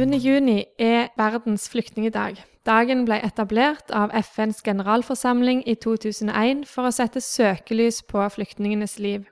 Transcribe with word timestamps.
20. 0.00 0.16
juni 0.16 0.64
er 0.78 1.10
verdens 1.18 1.66
flyktningedag. 1.68 2.38
Dagen 2.64 3.02
ble 3.04 3.18
etablert 3.20 3.90
av 3.92 4.14
FNs 4.16 4.62
generalforsamling 4.64 5.58
i 5.68 5.74
2001 5.76 6.62
for 6.70 6.88
å 6.88 6.92
sette 6.94 7.20
søkelys 7.20 7.98
på 8.08 8.22
flyktningenes 8.32 8.96
liv. 8.96 9.26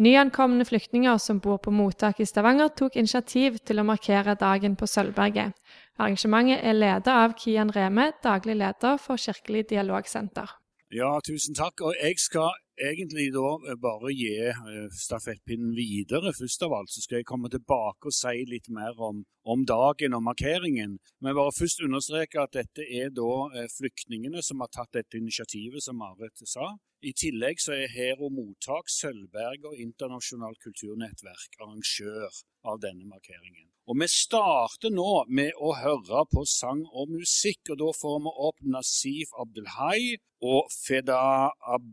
Nyankomne 0.00 0.64
flyktninger 0.64 1.18
som 1.20 1.42
bor 1.44 1.58
på 1.60 1.74
mottak 1.76 2.22
i 2.24 2.28
Stavanger, 2.30 2.70
tok 2.72 2.96
initiativ 2.96 3.58
til 3.68 3.82
å 3.82 3.84
markere 3.90 4.32
dagen 4.40 4.78
på 4.80 4.88
Sølvberget. 4.88 5.52
Arrangementet 6.00 6.64
er 6.64 6.78
ledet 6.78 7.12
av 7.12 7.36
Kian 7.36 7.74
Reme, 7.76 8.08
daglig 8.24 8.56
leder 8.62 8.96
for 9.02 9.20
Kirkelig 9.20 9.66
dialogsenter. 9.74 10.56
Ja, 10.88 11.18
tusen 11.20 11.52
takk. 11.52 11.82
Og 11.84 11.92
jeg 12.00 12.16
skal 12.16 12.54
egentlig 12.80 13.28
da 13.34 13.74
bare 13.82 14.12
gi 14.14 14.30
eh, 14.48 14.86
stafettpinnen 14.94 15.74
videre. 15.76 16.32
Først 16.36 16.64
av 16.64 16.74
alt 16.78 16.92
så 16.92 17.02
skal 17.04 17.20
jeg 17.20 17.28
komme 17.28 17.50
tilbake 17.52 18.08
og 18.08 18.14
si 18.14 18.44
litt 18.48 18.70
mer 18.72 18.96
om, 19.10 19.20
om 19.52 19.64
dagen 19.64 20.16
og 20.16 20.22
markeringen. 20.26 20.98
Men 21.24 21.36
bare 21.38 21.54
først 21.56 21.80
understreke 21.86 22.42
at 22.42 22.56
dette 22.56 22.84
er 23.00 23.08
da 23.14 23.32
eh, 23.56 23.70
flyktningene 23.72 24.42
som 24.44 24.60
har 24.64 24.70
tatt 24.74 24.92
dette 24.98 25.20
initiativet, 25.20 25.82
som 25.84 25.96
Marit 26.00 26.44
sa. 26.44 26.74
I 27.00 27.14
tillegg 27.14 27.60
så 27.62 27.76
er 27.76 27.92
Hero 27.94 28.28
Mottak, 28.34 28.90
Sølvberg 28.90 29.68
og 29.70 29.80
Internasjonalt 29.80 30.58
kulturnettverk 30.64 31.60
arrangør 31.62 32.40
av 32.66 32.80
denne 32.82 33.06
markeringen. 33.06 33.68
Og 33.88 33.96
Vi 34.02 34.08
starter 34.12 34.92
nå 34.92 35.24
med 35.32 35.54
å 35.64 35.72
høre 35.78 36.24
på 36.28 36.42
sang 36.44 36.82
og 36.92 37.14
musikk, 37.14 37.70
og 37.72 37.78
da 37.80 37.92
får 37.96 38.18
vi 38.26 38.32
opp 38.48 38.66
Nasif 38.74 39.32
Abdelhai 39.40 40.18
og 40.44 40.68
Feda 40.74 41.22
Ab 41.48 41.86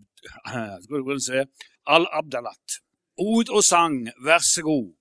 Al-Abdalat. 1.95 2.81
Ord 3.21 3.53
og 3.53 3.63
sang, 3.63 4.01
vær 4.25 4.43
så 4.43 4.65
god. 4.65 4.91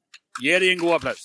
Gi 0.42 0.54
dem 0.60 0.76
en 0.76 0.84
god 0.84 1.00
applaus. 1.00 1.24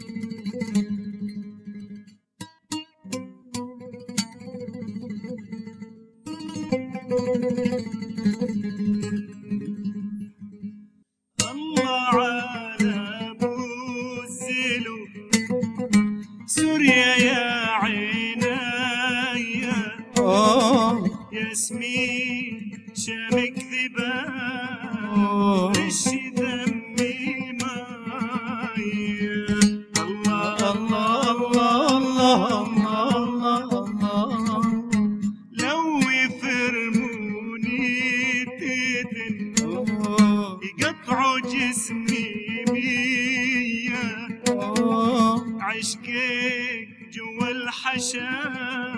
عشقك 45.81 46.87
جوا 47.13 47.47
الحشاش 47.51 48.90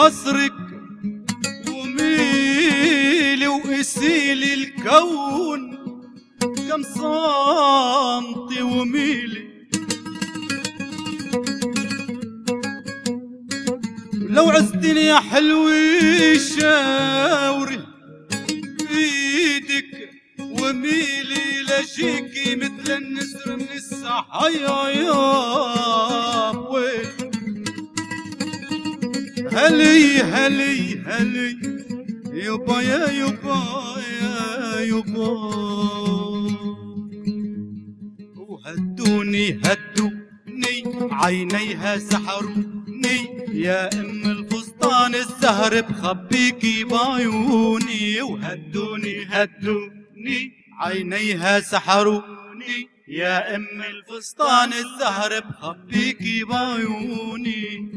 وميلي 0.00 0.49
يبا 33.21 33.61
يا 34.21 34.79
يبا 34.91 35.31
وهدوني 38.37 39.61
هدوني 39.65 40.75
عينيها 41.11 41.97
سحروني. 41.97 43.17
يا 43.53 43.81
أم 43.99 44.21
الفستان 44.25 45.15
الزهر 45.15 45.81
بخبيكي 45.81 46.83
بعيوني 46.83 48.21
وهدوني 48.21 49.15
هدوني 49.29 50.39
عينيها 50.81 51.59
سحروني. 51.59 52.77
يا 53.07 53.55
أم 53.55 53.81
الفستان 53.91 54.69
الزهر 54.73 55.39
بخبيكي 55.39 56.43
بعيوني 56.43 57.91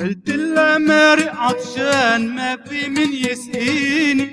قلت 0.00 0.30
لها 0.30 0.78
مارق 0.78 1.34
عطشان 1.34 2.28
ما 2.28 2.56
في 2.56 2.88
من 2.88 3.12
يسقيني. 3.12 4.28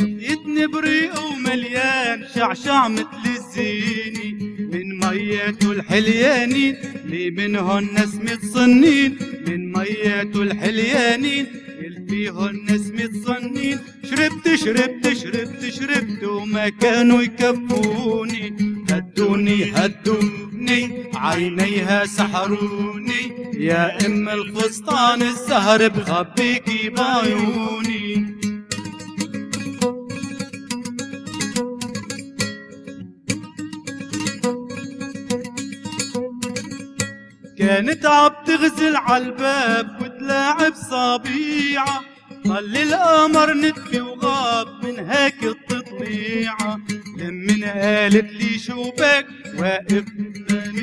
عطيتني 0.00 0.66
بريق 0.66 1.12
ومليان 1.24 2.24
شعشع 2.34 2.88
مثل 2.88 3.04
الزيني 3.26 4.32
من 4.72 4.98
مياته 4.98 5.72
الحليانين 5.72 6.76
لي 7.04 7.30
منهن 7.30 7.88
نسمة 7.94 8.38
صنين 8.54 9.18
من 9.48 9.72
مياته 9.72 10.42
الحليانين 10.42 11.46
فيهن 12.08 12.66
نسمة 12.70 13.10
صنين 13.26 13.78
شربت 14.04 14.54
شربت 14.54 15.12
شربت 15.16 15.70
شربت 15.70 16.24
وما 16.24 16.68
كانوا 16.68 17.22
يكفوني. 17.22 18.56
هدوني 18.90 19.72
هدوني. 19.74 20.95
عينيها 21.26 22.04
سحروني 22.06 23.22
يا 23.54 24.06
أم 24.06 24.28
الفستان 24.28 25.22
الزهر 25.22 25.88
بخبيكي 25.88 26.88
بعيوني 26.90 28.36
كانت 37.58 38.06
عم 38.06 38.32
تغزل 38.46 38.96
عالباب 38.96 40.02
وتلاعب 40.02 40.74
صبيعة 40.74 42.00
خلي 42.44 42.82
القمر 42.82 43.54
نطفي 43.54 44.00
وغاب 44.00 44.84
من 44.84 45.10
هيك 45.10 45.42
التطليعة 45.42 46.80
لمن 47.18 47.64
قالت 47.64 48.32
لي 48.32 48.58
شو 48.58 48.90
بك 48.90 49.26
واقف؟ 49.58 50.04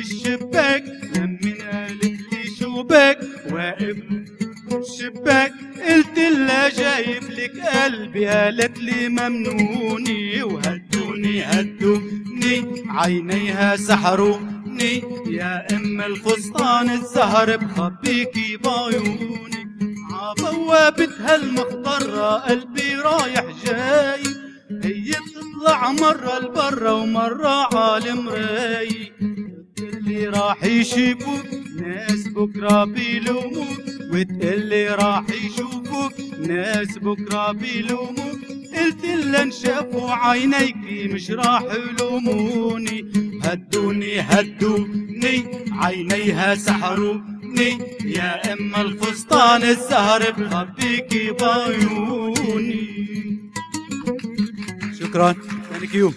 الشباك 0.04 0.84
لمن 1.16 1.38
قالت 1.62 2.04
لي 2.04 2.42
شو 2.58 2.82
بك 2.82 3.18
واقف 3.52 3.96
الشباك 4.72 5.52
قلت 5.88 6.18
لها 6.18 6.68
جايب 6.68 7.22
لك 7.30 7.60
قلبي. 7.60 8.26
قالت 8.26 8.78
لي 8.78 9.08
ممنوني 9.08 10.42
وهدوني 10.42 11.42
هدوني. 11.42 12.84
عينيها 12.88 13.76
سحروني. 13.76 15.02
يا 15.26 15.66
أم 15.76 16.00
الفستان 16.00 16.90
الزهر 16.90 17.56
بخبيكي 17.56 18.56
بعيوني 18.56 19.64
عبوابتها 20.12 21.36
المخضرة 21.36 22.30
قلبي 22.38 22.94
رايح 22.94 23.44
جاي. 23.64 24.22
هي 24.84 25.10
بتطلع 25.10 25.92
مرة 25.92 26.38
لبرا 26.38 26.92
ومرة 26.92 27.76
عالم 27.76 28.28
راي. 28.28 29.12
اللي 30.14 30.26
راح 30.26 30.64
يشوفوك 30.64 31.46
ناس 31.80 32.28
بكرة 32.28 32.84
بيلوموك. 32.84 33.78
وتقلي 34.12 34.88
راح 34.88 35.24
يشوفوك 35.30 36.12
ناس 36.38 36.98
بكرة 36.98 37.52
بيلوموك. 37.52 38.38
قلت 38.76 39.04
لها 39.04 39.50
شافوا 39.50 40.10
عينيكي 40.10 41.08
مش 41.08 41.30
راح 41.30 41.62
يلوموني. 41.62 43.12
هدوني 43.44 44.20
هدوني 44.20 45.44
عينيها 45.72 46.54
سحروني. 46.54 47.78
يا 48.04 48.52
أما 48.52 48.80
الفستان 48.80 49.62
الزهر 49.62 50.30
بخبيكي 50.30 51.30
بعيوني 51.32 52.84
شكرا. 55.00 55.34
ثانك 55.70 55.94
يو. 55.94 56.12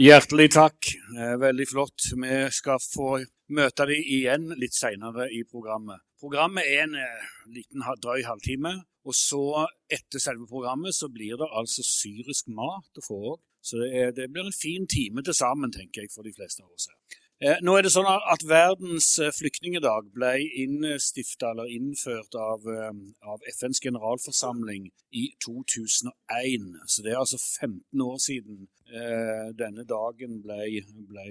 Hjertelig 0.00 0.54
takk. 0.54 0.88
Eh, 1.20 1.34
Veldig 1.36 1.66
flott. 1.68 2.06
Vi 2.16 2.36
skal 2.56 2.78
få 2.80 3.18
møte 3.52 3.84
dem 3.84 4.00
igjen 4.00 4.46
litt 4.56 4.72
senere 4.72 5.26
i 5.28 5.42
programmet. 5.44 6.00
Programmet 6.16 6.64
er 6.64 6.86
en 6.86 6.94
eh, 6.96 7.26
liten 7.52 7.84
drøy 8.00 8.22
halvtime. 8.24 8.72
Og 9.04 9.12
så, 9.18 9.66
etter 9.92 10.22
selve 10.22 10.46
programmet, 10.48 10.94
så 10.96 11.10
blir 11.12 11.36
det 11.36 11.50
altså 11.52 11.84
syrisk 11.84 12.48
mat 12.48 13.02
å 13.02 13.04
få 13.04 13.18
òg. 13.34 13.40
Så 13.60 13.82
det, 13.82 13.90
er, 13.92 14.14
det 14.16 14.30
blir 14.32 14.48
en 14.48 14.56
fin 14.56 14.88
time 14.88 15.22
til 15.26 15.36
sammen, 15.36 15.74
tenker 15.74 16.06
jeg, 16.06 16.12
for 16.14 16.24
de 16.24 16.32
fleste 16.32 16.64
av 16.64 16.72
oss 16.72 16.88
her. 16.88 17.20
Eh, 17.42 17.58
Nå 17.66 17.72
er 17.74 17.82
det 17.82 17.90
sånn 17.90 18.06
at 18.06 18.44
verdens 18.46 19.16
eh, 19.18 19.32
flyktningedag 19.34 20.12
ble 20.14 20.36
innstifta 20.62 21.48
eller 21.50 21.72
innført 21.74 22.36
av, 22.38 22.68
eh, 22.70 22.92
av 23.26 23.42
FNs 23.50 23.80
generalforsamling 23.82 24.84
i 25.10 25.24
2001. 25.42 26.68
Så 26.86 27.02
det 27.02 27.10
er 27.10 27.18
altså 27.18 27.40
15 27.42 28.04
år 28.06 28.20
siden 28.22 28.68
eh, 28.94 29.48
denne 29.58 29.82
dagen 29.90 30.38
ble, 30.44 30.84
ble 31.10 31.26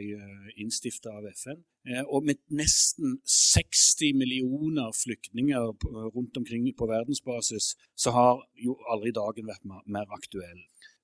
innstifta 0.60 1.16
av 1.16 1.30
FN. 1.32 1.64
Eh, 1.88 2.04
Og 2.04 2.28
med 2.28 2.44
nesten 2.52 3.22
60 3.24 4.12
millioner 4.20 4.92
flyktninger 4.92 5.72
rundt 6.12 6.44
omkring 6.44 6.68
på 6.76 6.92
verdensbasis, 6.92 7.78
så 7.96 8.12
har 8.12 8.44
jo 8.60 8.76
aldri 8.92 9.16
dagen 9.16 9.48
vært 9.48 9.64
mer 9.88 10.12
aktuell. 10.12 10.60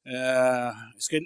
Eh, 0.07 0.71
Jeg 0.95 1.03
skal 1.03 1.25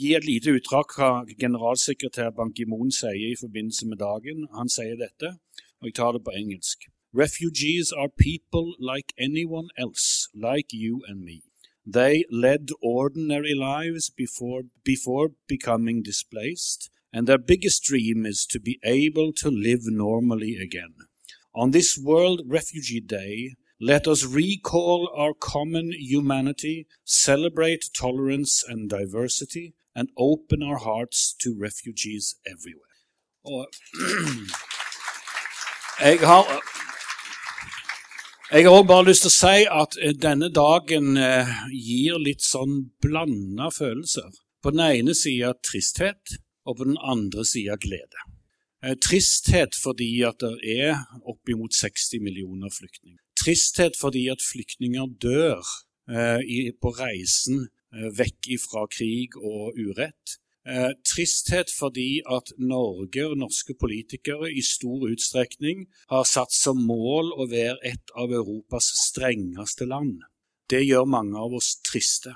gi 0.00 0.14
et 0.16 0.24
lite 0.26 0.50
utdrag 0.58 0.90
hva 0.96 1.10
generalsekretær 1.38 2.32
Ban 2.34 2.50
Ki-moon 2.52 2.90
sier 2.90 3.28
i 3.30 3.38
forbindelse 3.38 3.86
med 3.86 4.00
dagen. 4.02 4.48
Han 4.58 4.68
sier 4.68 4.96
dette, 4.98 5.38
og 5.78 5.86
jeg 5.86 5.94
tar 5.94 6.12
det 6.16 6.24
på 6.26 6.34
engelsk. 6.34 6.88
Refugees 7.14 7.92
are 7.92 8.10
people 8.18 8.74
like 8.92 9.14
anyone 9.16 9.68
else, 9.78 10.26
like 10.34 10.74
you 10.74 11.04
and 11.08 11.22
me. 11.22 11.38
They 11.86 12.24
led 12.32 12.74
ordinary 12.82 13.54
lives 13.54 14.10
before, 14.10 14.64
before 14.84 15.28
becoming 15.46 16.02
displaced, 16.02 16.90
and 17.12 17.28
their 17.28 17.38
biggest 17.38 17.84
dream 17.88 18.26
is 18.26 18.44
to 18.50 18.58
be 18.58 18.76
able 18.82 19.32
to 19.34 19.48
live 19.50 19.84
normally 19.86 20.56
again. 20.56 20.94
On 21.54 21.70
this 21.70 21.96
World 21.96 22.42
Refugee 22.44 23.00
Day, 23.00 23.54
let 23.80 24.06
us 24.06 24.24
recall 24.24 25.10
our 25.14 25.34
common 25.34 25.92
humanity, 25.92 26.86
celebrate 27.04 27.90
tolerance 27.94 28.64
and 28.66 28.88
diversity, 28.88 29.74
and 29.94 30.08
open 30.16 30.62
our 30.62 30.78
hearts 30.78 31.34
to 31.42 31.54
refugees 31.58 32.36
everywhere. 32.46 32.82
Og 33.44 33.66
jeg 36.00 36.18
har 36.18 36.62
jeg 38.52 38.62
har 38.62 38.70
også 38.70 38.86
bare 38.86 39.04
lyst 39.04 39.24
til 39.24 39.32
å 39.32 39.34
si 39.34 39.62
at 39.82 39.96
eh, 40.02 40.12
denne 40.22 40.48
dagen 40.54 41.16
eh, 41.18 41.48
gir 41.74 42.20
litt 42.22 42.44
sånn 42.46 42.92
blanda 43.02 43.72
følelser. 43.74 44.30
På 44.62 44.70
den 44.70 44.84
ene 44.86 45.16
sida 45.18 45.50
tristhet, 45.66 46.36
og 46.66 46.78
på 46.78 46.86
den 46.86 46.98
andre 47.02 47.42
sida 47.46 47.74
glede. 47.82 48.22
Eh, 48.84 48.94
Tristhet 49.02 49.74
fordi 49.74 50.10
at 50.26 50.38
det 50.42 50.78
er 50.78 51.02
oppimot 51.26 51.74
60 51.74 52.22
millioner 52.22 52.70
flyktninger. 52.70 53.22
Tristhet 53.46 53.94
fordi 53.94 54.24
at 54.32 54.42
flyktninger 54.42 55.06
dør 55.22 55.60
eh, 56.10 56.40
i, 56.42 56.58
på 56.82 56.90
reisen 56.98 57.68
eh, 57.94 58.08
vekk 58.18 58.48
ifra 58.56 58.88
krig 58.90 59.36
og 59.38 59.78
urett. 59.78 60.40
Eh, 60.66 60.90
tristhet 61.06 61.70
fordi 61.70 62.24
at 62.26 62.50
Norge 62.58 63.28
og 63.28 63.36
norske 63.38 63.76
politikere 63.78 64.50
i 64.50 64.64
stor 64.66 65.04
utstrekning 65.06 65.84
har 66.10 66.26
satt 66.26 66.50
som 66.50 66.80
mål 66.88 67.30
å 67.38 67.46
være 67.52 67.78
et 67.86 68.16
av 68.18 68.34
Europas 68.34 68.90
strengeste 69.04 69.86
land. 69.86 70.24
Det 70.66 70.82
gjør 70.82 71.06
mange 71.06 71.38
av 71.38 71.54
oss 71.54 71.76
triste. 71.86 72.34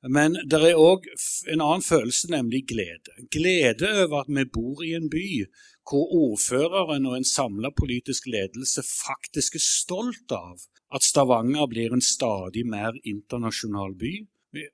Men 0.00 0.38
det 0.48 0.62
er 0.62 0.80
òg 0.80 1.04
en 1.52 1.60
annen 1.60 1.84
følelse, 1.84 2.30
nemlig 2.32 2.62
glede. 2.70 3.12
Glede 3.34 3.90
over 4.06 4.22
at 4.22 4.32
vi 4.32 4.44
bor 4.48 4.80
i 4.86 4.94
en 4.96 5.10
by 5.12 5.44
hvor 5.88 6.10
ordføreren 6.12 7.06
og 7.08 7.16
en 7.16 7.26
samla 7.26 7.70
politisk 7.76 8.28
ledelse 8.28 8.84
faktisk 8.84 9.56
er 9.56 9.64
stolt 9.64 10.34
av 10.34 10.60
at 10.94 11.04
Stavanger 11.04 11.68
blir 11.68 11.92
en 11.92 12.04
stadig 12.04 12.64
mer 12.68 12.96
internasjonal 13.04 13.94
by, 14.00 14.14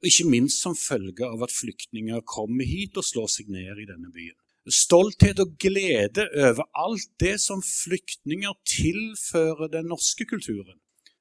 ikke 0.07 0.29
minst 0.31 0.63
som 0.63 0.77
følge 0.79 1.27
av 1.27 1.43
at 1.47 1.55
flyktninger 1.55 2.23
kommer 2.31 2.67
hit 2.67 2.99
og 2.99 3.07
slår 3.07 3.31
seg 3.33 3.51
ned 3.51 3.83
i 3.83 3.89
denne 3.89 4.11
byen. 4.15 4.37
Stolthet 4.71 5.43
og 5.43 5.59
glede 5.61 6.25
over 6.41 6.65
alt 6.81 7.11
det 7.21 7.37
som 7.43 7.61
flyktninger 7.61 8.55
tilfører 8.71 9.69
den 9.75 9.91
norske 9.93 10.25
kulturen. 10.25 10.79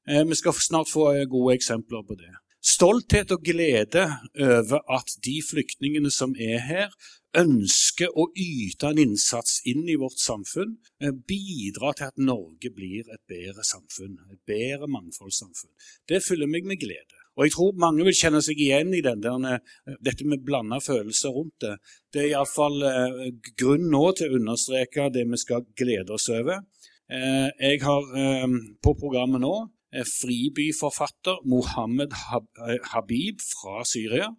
Eh, 0.07 0.23
Vi 0.23 0.35
skal 0.35 0.53
snart 0.53 0.88
få 0.88 1.12
gode 1.27 1.55
eksempler 1.55 2.05
på 2.07 2.15
det. 2.15 2.31
Stolthet 2.63 3.32
og 3.36 3.43
glede 3.43 4.05
over 4.39 4.79
at 4.96 5.17
de 5.25 5.41
flyktningene 5.43 6.12
som 6.12 6.32
er 6.39 6.62
her, 6.63 6.93
ønsker 7.36 8.13
å 8.13 8.27
yte 8.38 8.91
en 8.91 9.01
innsats 9.01 9.58
inn 9.67 9.88
i 9.89 9.98
vårt 10.00 10.22
samfunn, 10.22 10.77
bidrar 11.01 11.17
bidra 11.27 11.91
til 11.98 12.12
at 12.12 12.22
Norge 12.22 12.72
blir 12.72 13.10
et 13.10 13.22
bedre 13.27 13.65
samfunn, 13.67 14.15
et 14.32 14.39
bedre 14.48 14.88
mangfoldssamfunn. 14.88 15.74
Det 16.08 16.22
fyller 16.24 16.48
meg 16.48 16.70
med 16.70 16.79
glede. 16.79 17.20
Og 17.34 17.48
jeg 17.48 17.55
tror 17.55 17.79
mange 17.82 18.05
vil 18.05 18.15
kjenne 18.15 18.43
seg 18.46 18.60
igjen 18.62 18.93
i 18.93 19.01
der, 19.01 19.17
eh, 19.50 19.96
dette 20.00 20.25
med 20.25 20.46
blanda 20.46 20.77
følelser 20.79 21.34
rundt 21.34 21.60
det. 21.65 21.77
Det 22.13 22.22
er 22.22 22.29
iallfall 22.36 22.84
eh, 22.86 23.32
grunn 23.58 23.89
nå 23.89 24.03
til 24.13 24.29
å 24.29 24.39
understreke 24.39 25.10
det 25.10 25.25
vi 25.25 25.38
skal 25.41 25.65
glede 25.75 26.13
oss 26.13 26.29
over. 26.29 26.62
Eh, 27.10 27.50
jeg 27.60 27.82
har 27.82 28.03
eh, 28.15 28.48
på 28.84 28.93
programmet 29.01 29.41
nå 29.41 29.55
eh, 29.63 29.70
fribyforfatter 30.01 31.43
Mohammed 31.45 32.13
eh, 32.13 32.79
Habib 32.93 33.41
fra 33.41 33.83
Syria 33.85 34.31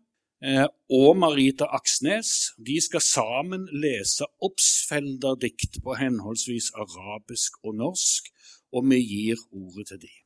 eh, 0.43 0.67
og 0.91 1.17
Marita 1.17 1.69
Aksnes. 1.79 2.57
De 2.59 2.81
skal 2.83 3.01
sammen 3.01 3.69
lese 3.71 4.27
Obsfelder-dikt 4.43 5.81
på 5.85 5.95
henholdsvis 6.01 6.73
arabisk 6.75 7.63
og 7.63 7.79
norsk, 7.79 8.29
og 8.75 8.91
vi 8.91 9.01
gir 9.07 9.41
ordet 9.53 9.89
til 9.93 10.03
dem. 10.03 10.21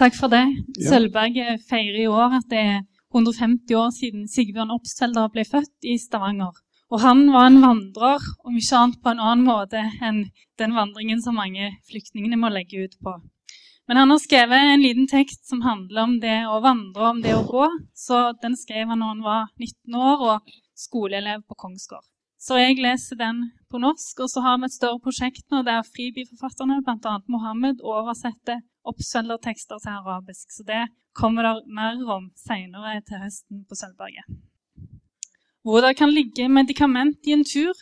Takk 0.00 0.14
for 0.16 0.32
det. 0.32 0.46
Ja. 0.78 0.94
Sølvberg 0.94 1.36
feirer 1.68 2.02
i 2.04 2.08
år 2.08 2.38
at 2.38 2.46
det 2.48 2.60
er 2.60 2.80
150 3.12 3.74
år 3.76 3.90
siden 3.92 4.28
Sigbjørn 4.30 4.70
Obstfelder 4.72 5.28
ble 5.34 5.44
født 5.44 5.88
i 5.88 5.98
Stavanger. 5.98 6.54
Og 6.90 7.02
han 7.04 7.28
var 7.30 7.46
en 7.46 7.60
vandrer, 7.62 8.24
om 8.42 8.56
ikke 8.58 8.78
annet 8.78 9.02
på 9.02 9.12
en 9.12 9.20
annen 9.22 9.44
måte 9.46 9.82
enn 10.02 10.24
den 10.58 10.74
vandringen 10.74 11.22
som 11.22 11.38
mange 11.38 11.70
flyktningene 11.90 12.38
må 12.40 12.50
legge 12.50 12.82
ut 12.86 12.96
på. 13.02 13.14
Men 13.90 13.98
han 13.98 14.10
har 14.12 14.20
skrevet 14.22 14.72
en 14.72 14.82
liten 14.82 15.06
tekst 15.10 15.48
som 15.50 15.62
handler 15.62 16.02
om 16.02 16.16
det 16.22 16.36
å 16.46 16.60
vandre, 16.62 17.08
om 17.10 17.22
det 17.22 17.32
å 17.34 17.46
gå. 17.46 17.64
Så 17.94 18.20
den 18.42 18.54
skrev 18.58 18.90
han 18.90 19.02
da 19.02 19.08
han 19.10 19.22
var 19.24 19.48
19 19.58 19.96
år 19.98 20.24
og 20.32 20.52
skoleelev 20.78 21.42
på 21.46 21.58
Kongsgård. 21.58 22.06
Så 22.40 22.56
jeg 22.56 22.78
leser 22.80 23.18
den 23.20 23.40
på 23.70 23.80
norsk, 23.82 24.22
og 24.24 24.30
så 24.32 24.42
har 24.44 24.60
vi 24.60 24.70
et 24.70 24.76
større 24.76 25.02
prosjekt 25.04 25.44
nå 25.52 25.64
der 25.66 25.82
fribyforfatterne, 25.84 26.80
bl.a. 26.86 27.16
Mohammed, 27.28 27.82
oversetter 27.84 28.62
oppsvelgertekster 28.88 29.82
til 29.82 29.98
arabisk. 29.98 30.54
Så 30.54 30.64
det 30.66 30.84
kommer 31.14 31.50
det 31.50 31.56
mer 31.68 32.00
om 32.14 32.30
seinere 32.46 33.00
til 33.06 33.20
høsten 33.26 33.66
på 33.68 33.78
Sølvberget. 33.78 34.49
Hvor 35.70 35.84
det 35.86 35.96
kan 36.00 36.10
ligge 36.10 36.48
medikament 36.50 37.28
i 37.30 37.32
en 37.32 37.44
tur. 37.46 37.76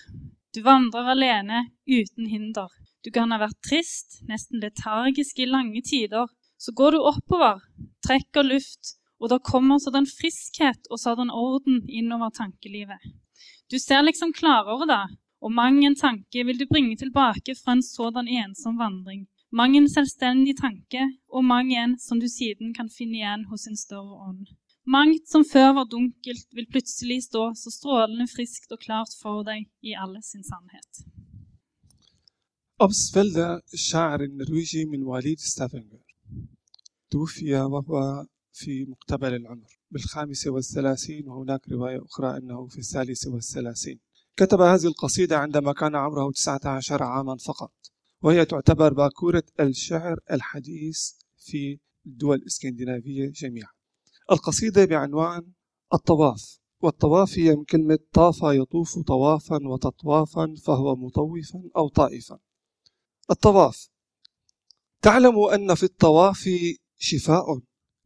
Du 0.52 0.58
vandrer 0.60 1.06
alene 1.08 1.60
uten 1.88 2.26
hinder. 2.28 2.68
Du 3.04 3.08
kan 3.14 3.32
ha 3.32 3.38
vært 3.40 3.56
trist, 3.64 4.18
nesten 4.28 4.60
letargisk 4.60 5.40
i 5.40 5.46
lange 5.48 5.80
tider. 5.86 6.26
Så 6.60 6.74
går 6.76 6.92
du 6.92 6.98
oppover, 6.98 7.62
trekker 8.04 8.44
luft, 8.44 8.92
og 9.16 9.32
da 9.32 9.38
kommer 9.50 9.80
sådan 9.80 10.10
friskhet 10.18 10.90
og 10.90 11.00
sådan 11.00 11.32
orden 11.32 11.80
innover 11.88 12.28
tankelivet. 12.36 13.08
Du 13.72 13.78
ser 13.80 14.04
liksom 14.04 14.36
klarere 14.36 14.90
da, 14.92 15.00
og 15.40 15.56
mang 15.56 15.80
en 15.80 15.96
tanke 15.96 16.44
vil 16.44 16.60
du 16.60 16.68
bringe 16.68 16.96
tilbake 16.96 17.56
fra 17.56 17.78
en 17.78 17.82
sådan 17.82 18.28
ensom 18.28 18.76
vandring. 18.76 19.24
Mang 19.50 19.76
en 19.76 19.88
selvstendig 19.88 20.58
tanke, 20.60 21.08
og 21.32 21.44
mang 21.44 21.72
en 21.72 21.96
som 21.98 22.20
du 22.20 22.28
siden 22.28 22.74
kan 22.76 22.92
finne 22.98 23.22
igjen 23.22 23.48
hos 23.48 23.64
en 23.64 23.80
større 23.80 24.28
ånd. 24.28 24.44
Mangt 24.88 25.28
som 25.28 25.42
før 25.44 25.74
var 25.76 25.86
dunkelt, 25.92 26.46
vil 26.56 26.66
plutselig 26.72 27.18
stå 27.26 27.42
så 27.62 27.70
strålende 27.70 28.24
friskt 28.34 28.70
og 28.72 28.80
klart 28.86 29.12
for 29.22 29.42
deg 29.44 29.66
i 29.84 29.92
alle 30.04 30.22
sin 30.22 30.44
sannhet. 30.44 31.04
أبس 32.80 33.10
فيلدا 33.14 33.60
الشاعر 33.74 34.20
النرويجي 34.22 34.84
من 34.84 35.00
مواليد 35.00 35.38
ستافنجر 35.38 36.04
توفي 37.10 37.54
وهو 37.54 38.26
في 38.52 38.84
مقتبل 38.84 39.34
العمر 39.34 39.80
بالخامس 39.90 40.46
والثلاثين 40.46 41.28
وهناك 41.28 41.68
رواية 41.68 42.04
أخرى 42.04 42.36
أنه 42.36 42.66
في 42.66 42.78
الثالث 42.78 43.26
والثلاثين 43.26 44.00
كتب 44.36 44.60
هذه 44.60 44.86
القصيدة 44.86 45.38
عندما 45.38 45.72
كان 45.72 45.94
عمره 45.94 46.30
19 46.30 47.02
عاما 47.02 47.36
فقط 47.36 47.72
وهي 48.22 48.44
تعتبر 48.44 48.92
باكورة 48.92 49.44
الشعر 49.60 50.20
الحديث 50.30 50.98
في 51.38 51.78
الدول 52.06 52.36
الإسكندنافية 52.36 53.30
جميعا 53.30 53.77
القصيدة 54.30 54.84
بعنوان 54.84 55.52
الطواف 55.94 56.58
والطواف 56.80 57.38
هي 57.38 57.56
من 57.56 57.64
كلمة 57.64 57.98
طاف 58.12 58.38
يطوف 58.42 58.98
طوافا 58.98 59.58
وتطوافا 59.66 60.54
فهو 60.64 60.96
مطوفا 60.96 61.62
أو 61.76 61.88
طائفا. 61.88 62.38
الطواف 63.30 63.88
تعلم 65.02 65.38
أن 65.38 65.74
في 65.74 65.82
الطواف 65.82 66.48
شفاء 66.98 67.44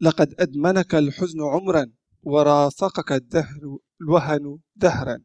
لقد 0.00 0.35
أدمنك 0.38 0.95
الحزن 0.95 1.43
عمرا 1.43 1.93
ورافقك 2.23 3.12
الدهر 3.12 3.79
الوهن 4.00 4.59
دهرا. 4.76 5.19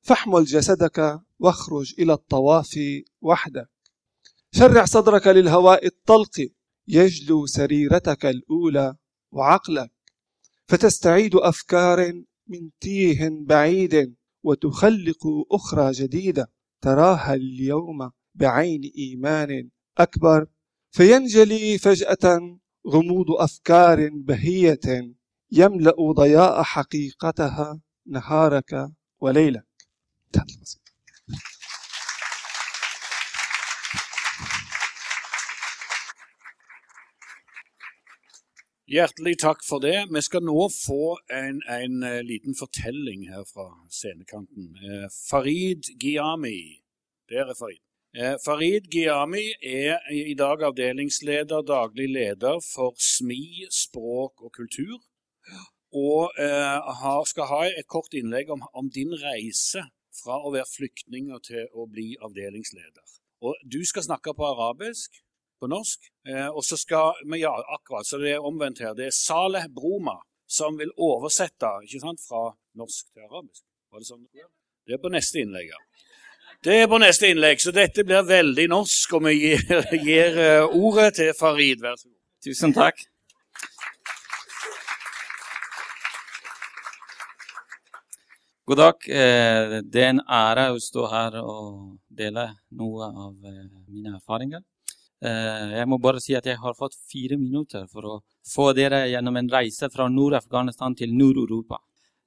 فاحمل 0.00 0.44
جسدك 0.44 1.20
واخرج 1.38 1.94
إلى 1.98 2.12
الطواف 2.12 2.78
وحدك. 3.20 3.70
شرع 4.52 4.84
صدرك 4.84 5.26
للهواء 5.26 5.86
الطلق 5.86 6.48
يجلو 6.88 7.46
سريرتك 7.46 8.26
الأولى 8.26 8.96
وعقلك. 9.32 9.95
فتستعيد 10.68 11.34
أفكار 11.34 12.22
من 12.46 12.70
تيه 12.80 13.28
بعيد 13.30 14.14
وتخلق 14.42 15.26
أخرى 15.50 15.92
جديدة 15.92 16.50
تراها 16.80 17.34
اليوم 17.34 18.10
بعين 18.34 18.80
إيمان 18.98 19.70
أكبر. 19.98 20.46
فينجلي 20.90 21.78
فجأة 21.78 22.58
غموض 22.86 23.30
أفكار 23.30 24.08
بهية 24.12 25.14
يملأ 25.52 26.12
ضياء 26.12 26.62
حقيقتها 26.62 27.80
نهارك 28.06 28.88
وليلك. 29.20 29.66
انتهت 30.26 30.85
Hjertelig 38.86 39.40
takk 39.42 39.64
for 39.66 39.82
det. 39.82 39.96
Vi 40.14 40.20
skal 40.22 40.44
nå 40.46 40.68
få 40.70 41.16
en, 41.34 41.56
en 41.66 42.04
eh, 42.06 42.20
liten 42.22 42.54
fortelling 42.54 43.24
her 43.26 43.42
fra 43.48 43.64
scenekanten. 43.90 44.68
Eh, 44.78 45.08
Farid 45.10 45.90
Giami. 45.98 46.84
Der 47.26 47.50
er 47.50 47.58
Farid. 47.58 47.82
Eh, 48.14 48.36
Farid 48.44 48.86
Giami 48.94 49.42
er 49.58 49.98
i 50.14 50.36
dag 50.38 50.62
avdelingsleder, 50.68 51.66
daglig 51.66 52.06
leder 52.14 52.62
for 52.62 52.94
SMI 52.94 53.66
språk 53.74 54.46
og 54.46 54.54
kultur. 54.54 55.02
Og 55.90 56.30
eh, 56.38 56.78
har, 57.02 57.26
skal 57.26 57.50
ha 57.50 57.60
et 57.66 57.90
kort 57.90 58.14
innlegg 58.14 58.54
om, 58.54 58.62
om 58.70 58.86
din 58.86 59.18
reise 59.18 59.82
fra 60.14 60.38
å 60.38 60.54
være 60.54 60.70
flyktning 60.76 61.34
til 61.42 61.66
å 61.74 61.90
bli 61.90 62.12
avdelingsleder. 62.22 63.18
Og 63.42 63.58
du 63.66 63.82
skal 63.82 64.06
snakke 64.06 64.30
på 64.30 64.46
arabisk, 64.46 65.18
på 65.60 65.68
norsk. 65.70 66.08
Eh, 66.28 66.48
og 66.48 66.62
så 66.64 66.78
skal 66.80 67.18
vi, 67.24 67.40
ja, 67.42 67.52
akkurat, 67.78 68.06
så 68.06 68.20
det 68.22 68.36
er 68.36 68.44
omvendt 68.44 68.82
her. 68.84 68.94
Det 68.94 69.08
er 69.08 69.14
Saleh 69.16 69.68
Broma 69.72 70.18
som 70.46 70.76
vil 70.78 70.92
oversette 71.02 71.72
ikke 71.86 72.00
sant, 72.02 72.22
fra 72.22 72.48
norsk 72.78 73.08
til 73.10 73.26
arabisk. 73.26 73.64
Var 73.90 74.02
det 74.02 74.08
sånn? 74.08 74.24
Det 74.86 74.94
er 74.94 75.02
på 75.02 75.10
neste 75.10 75.42
innlegg, 75.42 75.72
ja. 75.72 75.82
Det 76.62 76.76
er 76.82 76.86
på 76.90 76.98
neste 77.02 77.30
innlegg, 77.32 77.60
så 77.62 77.72
dette 77.74 78.04
blir 78.06 78.22
veldig 78.26 78.68
norsk, 78.70 79.18
og 79.18 79.26
vi 79.26 79.34
gir, 79.40 79.66
gir 80.06 80.38
eh, 80.40 80.78
ordet 80.78 81.12
til 81.18 81.34
Farid. 81.38 81.82
Vær 81.82 81.98
så 81.98 82.08
god. 82.08 82.22
Tusen 82.46 82.74
takk. 82.76 83.02
God 88.66 88.80
dag. 88.82 89.10
Eh, 89.10 89.76
Det 89.82 90.02
er 90.02 90.08
en 90.14 90.22
ære 90.26 90.70
å 90.74 90.78
stå 90.82 91.04
her 91.10 91.36
og 91.42 91.98
dele 92.10 92.48
noe 92.74 93.10
av 93.10 93.34
mine 93.36 94.16
erfaringer. 94.16 94.64
Eh, 95.26 95.76
Jeg 95.80 95.88
må 95.90 95.98
bare 95.98 96.20
si 96.22 96.34
at 96.38 96.46
jeg 96.46 96.58
har 96.62 96.74
fått 96.78 96.96
fire 97.10 97.36
minutter 97.40 97.86
for 97.90 98.02
å 98.06 98.16
få 98.46 98.72
dere 98.78 99.06
gjennom 99.10 99.36
en 99.40 99.50
reise 99.50 99.88
fra 99.90 100.08
Nord-Afghanistan 100.08 100.94
til 100.94 101.14
Nord-Europa. 101.14 101.80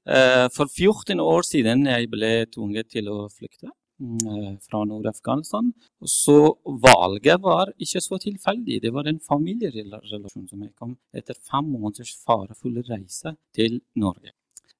Eh, 0.05 0.47
For 0.55 0.67
14 0.67 1.19
år 1.19 1.45
siden 1.47 1.85
jeg 1.87 2.09
ble 2.09 2.31
tvunget 2.51 2.89
til 2.89 3.07
å 3.13 3.29
flykte 3.29 3.69
mm, 4.01 4.57
fra 4.65 4.83
Nord-Afghanistan. 4.89 5.71
Så 6.03 6.57
valget 6.65 7.39
var 7.41 7.71
ikke 7.77 8.01
så 8.01 8.19
tilfeldig. 8.19 8.81
Det 8.81 8.93
var 8.93 9.07
en 9.07 9.19
familierelasjon 9.19 10.47
som 10.49 10.65
jeg 10.65 10.75
kom 10.75 10.97
etter 11.13 11.39
fem 11.51 11.71
måneders 11.71 12.17
farefulle 12.25 12.83
reise 12.89 13.35
til 13.55 13.79
Norge. 13.95 14.33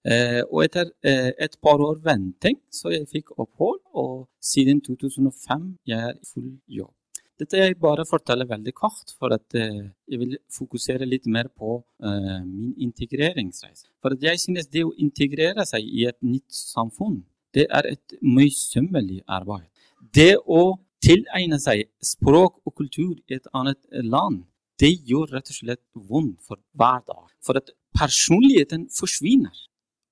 Eh, 0.07 0.41
og 0.47 0.63
etter 0.63 0.91
eh, 1.03 1.31
et 1.37 1.57
par 1.61 1.81
år 1.83 1.99
venting 2.03 2.55
så 2.71 2.91
jeg 2.93 3.07
fikk 3.11 3.35
opphold, 3.37 3.81
og 3.93 4.29
siden 4.41 4.79
2005 4.81 5.75
jeg 5.85 5.99
er 5.99 6.15
i 6.15 6.31
full 6.33 6.55
jobb. 6.67 6.95
Dette 7.39 7.55
jeg 7.61 7.77
bare 7.79 8.03
forteller 8.03 8.47
veldig 8.49 8.73
kort, 8.75 9.13
for 9.15 9.31
at 9.31 9.55
eh, 9.55 9.85
jeg 10.11 10.19
vil 10.19 10.35
fokusere 10.51 11.07
litt 11.07 11.27
mer 11.31 11.47
på 11.47 11.77
uh, 11.79 12.41
min 12.43 12.73
integreringsreise. 12.83 13.87
For 14.03 14.17
jeg 14.19 14.41
synes 14.41 14.67
det 14.67 14.83
å 14.83 14.91
integrere 14.99 15.63
seg 15.67 15.87
i 15.87 16.03
et 16.09 16.17
nytt 16.19 16.51
samfunn, 16.51 17.21
det 17.55 17.65
er 17.71 17.87
et 17.93 18.17
møysommelig 18.19 19.21
arbeid. 19.39 19.69
Det 20.15 20.35
å 20.43 20.75
tilegne 21.03 21.61
seg 21.63 21.87
språk 22.03 22.59
og 22.67 22.75
kultur 22.75 23.15
i 23.15 23.37
et 23.39 23.47
annet 23.55 23.79
land, 24.03 24.43
det 24.79 24.91
gjør 25.07 25.31
rett 25.37 25.51
og 25.51 25.59
slett 25.61 25.83
vondt 25.95 26.43
for 26.43 26.59
hver 26.75 27.01
dag. 27.07 27.25
For 27.43 27.59
at 27.59 27.71
personligheten 27.95 28.87
forsvinner. 28.95 29.55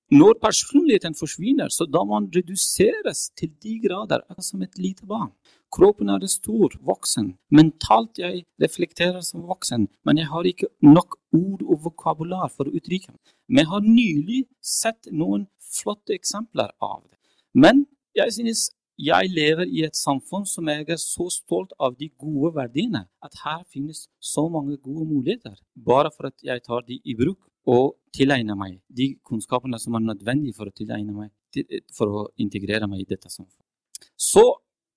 Når 0.08 0.38
personligheten 0.40 1.12
forsvinner, 1.16 1.68
så 1.68 1.84
da 1.84 2.00
man 2.08 2.30
reduseres 2.32 3.26
til 3.36 3.52
de 3.60 3.76
grader 3.84 4.24
som 4.40 4.62
et 4.64 4.80
lite 4.80 5.04
barn. 5.08 5.34
Kroppen 5.70 6.08
er 6.08 6.24
stor, 6.32 6.72
voksen. 6.80 7.34
Mentalt 7.52 8.18
jeg 8.18 8.44
reflekterer 8.62 9.20
som 9.20 9.44
voksen, 9.48 9.88
men 10.04 10.18
jeg 10.20 10.30
har 10.32 10.48
ikke 10.48 10.70
nok 10.82 11.18
ord 11.36 11.62
og 11.66 11.84
vokabular 11.84 12.48
for 12.48 12.68
å 12.68 12.74
uttrykke 12.78 13.12
meg. 13.12 13.34
Vi 13.48 13.64
har 13.68 13.84
nylig 13.84 14.40
sett 14.64 15.10
noen 15.12 15.46
flotte 15.60 16.16
eksempler 16.16 16.72
av 16.80 17.02
det. 17.04 17.18
Men 17.52 17.84
jeg 18.16 18.32
synes 18.38 18.68
jeg 18.98 19.30
lever 19.30 19.68
i 19.70 19.84
et 19.86 19.94
samfunn 19.94 20.46
som 20.48 20.66
jeg 20.72 20.88
er 20.90 20.98
så 20.98 21.28
stolt 21.30 21.74
av 21.78 21.94
de 22.00 22.08
gode 22.18 22.50
verdiene, 22.56 23.04
at 23.22 23.36
her 23.44 23.60
finnes 23.70 24.08
så 24.18 24.48
mange 24.50 24.76
gode 24.76 25.06
muligheter, 25.06 25.54
bare 25.76 26.10
for 26.14 26.32
at 26.32 26.42
jeg 26.42 26.64
tar 26.64 26.82
de 26.88 26.98
i 27.04 27.14
bruk 27.18 27.38
og 27.68 27.94
tilegner 28.16 28.56
meg 28.58 28.80
de 28.88 29.12
kunnskapene 29.28 29.78
som 29.78 29.94
er 29.94 30.06
nødvendige 30.08 30.56
for 30.56 30.70
å 30.70 30.74
tilegne 30.74 31.14
meg, 31.14 31.30
for 31.94 32.10
å 32.10 32.24
integrere 32.42 32.88
meg 32.90 33.04
i 33.04 33.10
dette 33.12 33.30
samfunnet. 33.30 33.64
Så 34.16 34.44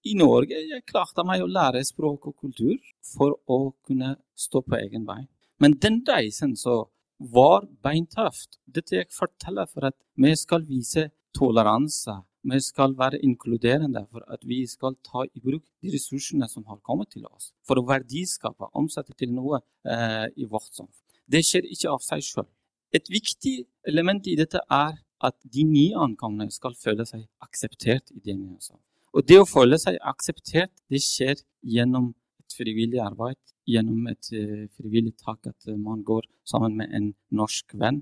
i 0.08 0.16
Norge 0.18 0.58
jeg 0.58 0.86
klarte 0.90 1.24
meg 1.28 1.44
å 1.44 1.50
lære 1.50 1.84
språk 1.86 2.32
og 2.32 2.38
kultur 2.42 2.78
for 3.06 3.38
å 3.46 3.60
kunne 3.86 4.16
stå 4.38 4.64
på 4.66 4.80
egen 4.80 5.06
vei. 5.06 5.22
Men 5.62 5.78
den 5.78 6.02
reisen 6.08 6.56
så 6.58 6.88
var 7.22 7.68
beintøft. 7.86 8.58
Dette 8.66 8.98
jeg 8.98 9.14
forteller 9.14 9.70
for 9.70 9.92
at 9.92 9.98
vi 10.18 10.34
skal 10.36 10.66
vise 10.66 11.10
toleranse. 11.38 12.18
Vi 12.42 12.58
skal 12.66 12.96
være 12.98 13.20
inkluderende 13.22 14.08
for 14.10 14.26
at 14.34 14.42
vi 14.50 14.64
skal 14.66 14.98
ta 15.06 15.28
i 15.28 15.44
bruk 15.44 15.62
de 15.84 15.94
ressursene 15.94 16.50
som 16.50 16.66
har 16.66 16.82
kommet 16.82 17.12
til 17.14 17.28
oss. 17.30 17.52
For 17.68 17.78
å 17.78 17.86
verdiskape, 17.86 18.72
omsette 18.74 19.14
til 19.14 19.36
noe 19.36 19.62
eh, 19.86 20.26
i 20.34 20.50
vårt 20.50 20.74
samfunn. 20.74 20.98
Det 21.30 21.44
skjer 21.46 21.70
ikke 21.70 21.94
av 21.94 22.02
seg 22.02 22.26
sjøl. 22.26 22.50
Et 22.92 23.06
viktig 23.08 23.60
element 23.88 24.26
i 24.28 24.36
dette 24.40 24.60
er 24.66 24.98
at 25.22 25.38
de 25.46 25.64
nyankomne 25.70 26.50
skal 26.52 26.74
føle 26.76 27.06
seg 27.06 27.28
akseptert 27.46 28.10
i 28.10 28.24
det 28.26 28.34
nye 28.34 28.58
samfunnet. 28.58 28.91
Og 29.12 29.28
det 29.28 29.42
å 29.42 29.48
føle 29.48 29.78
seg 29.82 29.98
akseptert, 30.08 30.72
det 30.90 31.02
skjer 31.04 31.42
gjennom 31.62 32.14
et 32.40 32.56
frivillig 32.56 33.02
arbeid 33.04 33.40
gjennom 33.70 34.08
et 34.12 34.32
eh, 34.34 34.68
frivillig 34.78 35.16
tak 35.20 35.48
at 35.50 35.68
eh, 35.68 35.78
man 35.78 36.04
går 36.04 36.28
sammen 36.48 36.78
med 36.80 36.94
en 36.96 37.12
norsk 37.30 37.76
venn. 37.78 38.02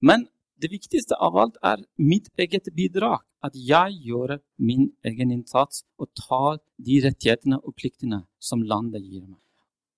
Men 0.00 0.28
det 0.60 0.70
viktigste 0.72 1.16
av 1.20 1.36
alt 1.40 1.56
er 1.64 1.84
mitt 1.98 2.30
eget 2.38 2.70
bidrag. 2.76 3.22
At 3.44 3.56
jeg 3.60 3.98
gjør 4.06 4.38
min 4.56 4.86
egen 5.04 5.32
innsats 5.34 5.82
og 6.00 6.08
tar 6.16 6.62
de 6.80 7.00
rettighetene 7.04 7.58
og 7.60 7.74
pliktene 7.76 8.22
som 8.40 8.62
landet 8.64 9.04
gir 9.04 9.26
meg. 9.26 9.40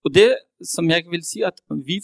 Og 0.03 0.15
det 0.15 0.33
som 0.67 0.87
jeg 0.91 1.07
vil 1.11 1.23
si 1.27 1.43
at 1.47 1.61
Vi 1.87 2.01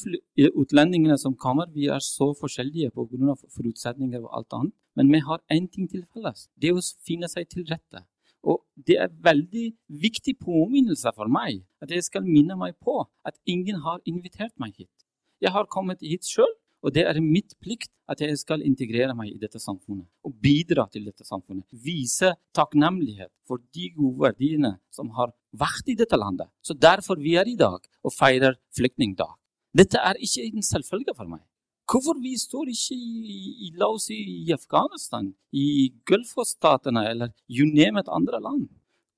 utlendingene 0.58 1.18
som 1.18 1.34
kommer, 1.34 1.66
vi 1.70 1.86
er 1.86 1.98
så 1.98 2.32
forskjellige 2.34 2.90
pga. 2.90 3.34
forutsetninger 3.56 4.22
og 4.22 4.30
alt 4.38 4.52
annet. 4.52 4.74
Men 4.94 5.10
vi 5.10 5.18
har 5.18 5.40
én 5.50 5.66
ting 5.66 5.88
til 5.88 6.04
felles. 6.12 6.48
Det 6.60 6.72
å 6.72 6.80
finne 7.06 7.28
seg 7.28 7.48
til 7.48 7.64
rette. 7.64 8.04
Og 8.42 8.62
det 8.74 8.96
er 8.98 9.12
veldig 9.22 9.68
viktig 10.02 10.34
påminnelse 10.42 11.12
for 11.14 11.30
meg 11.30 11.62
at 11.82 11.92
jeg 11.94 12.06
skal 12.08 12.26
minne 12.26 12.56
meg 12.58 12.74
på 12.82 13.04
at 13.26 13.38
ingen 13.46 13.82
har 13.84 14.02
invitert 14.08 14.54
meg 14.58 14.74
hit. 14.78 15.06
Jeg 15.42 15.54
har 15.54 15.70
kommet 15.70 16.02
hit 16.02 16.26
sjøl 16.26 16.50
og 16.82 16.90
det 16.96 17.04
er 17.06 17.20
mitt 17.22 17.54
plikt 17.62 17.92
at 18.10 18.20
jeg 18.20 18.34
skal 18.40 18.64
integrere 18.66 19.14
meg 19.14 19.30
i 19.30 19.38
dette 19.40 19.60
samfunnet 19.62 20.08
og 20.26 20.34
bidra 20.42 20.88
til 20.90 21.06
dette 21.06 21.24
samfunnet. 21.26 21.64
Vise 21.70 22.32
takknemlighet 22.56 23.30
for 23.46 23.62
de 23.74 23.92
gode 23.94 24.18
verdiene 24.24 24.74
som 24.94 25.12
har 25.18 25.30
vært 25.54 25.92
i 25.92 25.96
dette 25.98 26.18
landet. 26.18 26.50
Så 26.66 26.74
derfor 26.74 27.20
vi 27.22 27.36
er 27.38 27.46
i 27.46 27.56
dag 27.58 27.78
og 28.02 28.14
feirer 28.16 28.58
flyktningdag. 28.74 29.30
Dette 29.78 30.02
er 30.02 30.18
ikke 30.18 30.48
en 30.50 30.66
selvfølge 30.66 31.14
for 31.16 31.30
meg. 31.30 31.44
Hvorfor 31.92 32.16
vi 32.24 32.32
står 32.40 32.70
ikke 32.72 32.96
i, 32.96 33.40
i, 33.66 33.70
la 33.76 33.90
oss 33.92 34.06
si, 34.08 34.16
i 34.46 34.52
Afghanistan, 34.54 35.26
i 35.52 35.90
Gulfstatene 36.08 37.02
eller 37.10 37.34
you 37.52 37.66
name 37.68 38.00
it, 38.00 38.08
andre 38.08 38.40
land? 38.40 38.70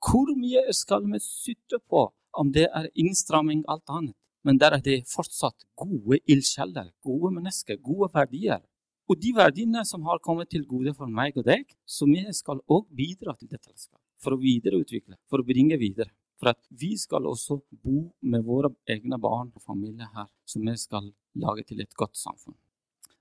Hvor 0.03 0.33
mye 0.35 0.65
skal 0.75 1.07
vi 1.07 1.21
sytte 1.23 1.79
på 1.79 2.09
om 2.35 2.51
det 2.57 2.65
er 2.67 2.89
innstramming 2.99 3.63
alt 3.71 3.87
annet? 3.87 4.17
Men 4.43 4.59
der 4.59 4.75
er 4.75 4.83
det 4.83 5.05
fortsatt 5.07 5.63
gode 5.79 6.19
ildsjeler, 6.27 6.91
gode 7.07 7.31
mennesker, 7.37 7.79
gode 7.79 8.11
verdier. 8.13 8.59
Og 9.07 9.23
de 9.23 9.31
verdiene 9.37 9.85
som 9.87 10.03
har 10.11 10.19
kommet 10.25 10.51
til 10.51 10.67
gode 10.67 10.97
for 10.99 11.07
meg 11.07 11.39
og 11.39 11.47
deg, 11.47 11.71
som 11.87 12.11
vi 12.11 12.27
skal 12.35 12.59
også 12.67 12.91
bidra 12.91 13.37
til 13.39 13.55
dette 13.55 13.71
for 14.19 14.35
å 14.35 14.43
videreutvikle, 14.43 15.21
for 15.31 15.45
å 15.45 15.47
bringe 15.47 15.79
videre. 15.79 16.11
For 16.43 16.51
at 16.51 16.61
vi 16.75 16.97
skal 16.99 17.31
også 17.31 17.61
bo 17.87 18.11
med 18.27 18.43
våre 18.43 18.75
egne 18.91 19.21
barn 19.23 19.55
og 19.55 19.63
familie 19.63 20.11
her, 20.11 20.27
som 20.45 20.67
vi 20.67 20.75
skal 20.75 21.13
lage 21.39 21.63
til 21.71 21.87
et 21.87 21.95
godt 21.95 22.19
samfunn. 22.19 22.59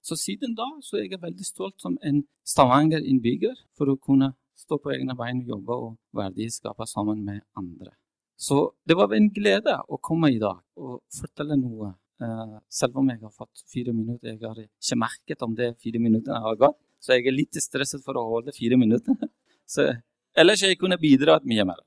Så 0.04 0.18
siden 0.20 0.56
da 0.58 0.68
så 0.84 1.00
er 1.00 1.08
jeg 1.08 1.22
veldig 1.22 1.46
stolt 1.48 1.80
som 1.82 1.96
en 2.04 2.24
Stavanger-innbygger 2.44 3.56
for 3.78 3.88
å 3.92 4.00
kunne 4.00 4.34
stå 4.60 4.78
på 4.84 4.92
egne 4.92 5.16
bein 5.16 5.42
og 5.44 5.52
jobbe 5.56 5.78
og 5.86 5.92
verdiskape 6.20 6.88
sammen 6.90 7.24
med 7.24 7.44
andre. 7.60 7.94
Så 8.36 8.74
det 8.84 8.98
var 9.00 9.14
en 9.16 9.30
glede 9.32 9.78
å 9.88 10.00
komme 10.04 10.34
i 10.34 10.40
dag 10.42 10.60
og 10.76 11.04
fortelle 11.14 11.58
noe. 11.60 11.94
Uh, 12.24 12.60
selv 12.72 13.00
om 13.02 13.10
jeg 13.10 13.20
har 13.20 13.32
fått 13.34 13.64
fire 13.72 13.92
minutter. 13.96 14.36
Jeg 14.36 14.44
har 14.44 14.60
ikke 14.60 15.00
merket 15.00 15.44
om 15.44 15.56
det 15.58 15.74
fire 15.82 16.00
minuttene 16.00 16.40
har 16.44 16.60
gått. 16.60 16.78
Så 17.04 17.18
jeg 17.18 17.28
er 17.28 17.36
litt 17.36 17.60
stresset 17.60 18.04
for 18.06 18.20
å 18.20 18.28
holde 18.30 18.56
fire 18.56 18.80
minutter. 18.80 19.18
Så, 19.74 19.90
ellers 20.36 20.64
jeg 20.64 20.80
kunne 20.80 21.00
bidratt 21.02 21.48
mye 21.48 21.68
mer. 21.68 21.80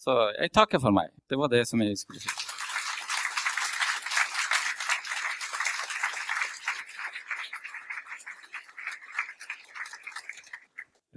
Så 0.00 0.16
jeg 0.36 0.52
takker 0.54 0.80
for 0.80 0.96
meg. 0.96 1.12
Det 1.28 1.40
var 1.40 1.52
det 1.52 1.64
som 1.68 1.82
jeg 1.84 1.98
skulle 2.00 2.24
si. 2.24 2.45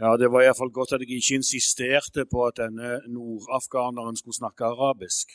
Ja, 0.01 0.17
Det 0.17 0.31
var 0.31 0.41
iallfall 0.41 0.71
godt 0.71 0.93
at 0.95 1.01
jeg 1.03 1.17
ikke 1.19 1.37
insisterte 1.41 2.23
på 2.33 2.45
at 2.47 2.59
denne 2.63 2.89
nordafghaneren 3.15 4.15
skulle 4.17 4.39
snakke 4.41 4.63
arabisk. 4.65 5.27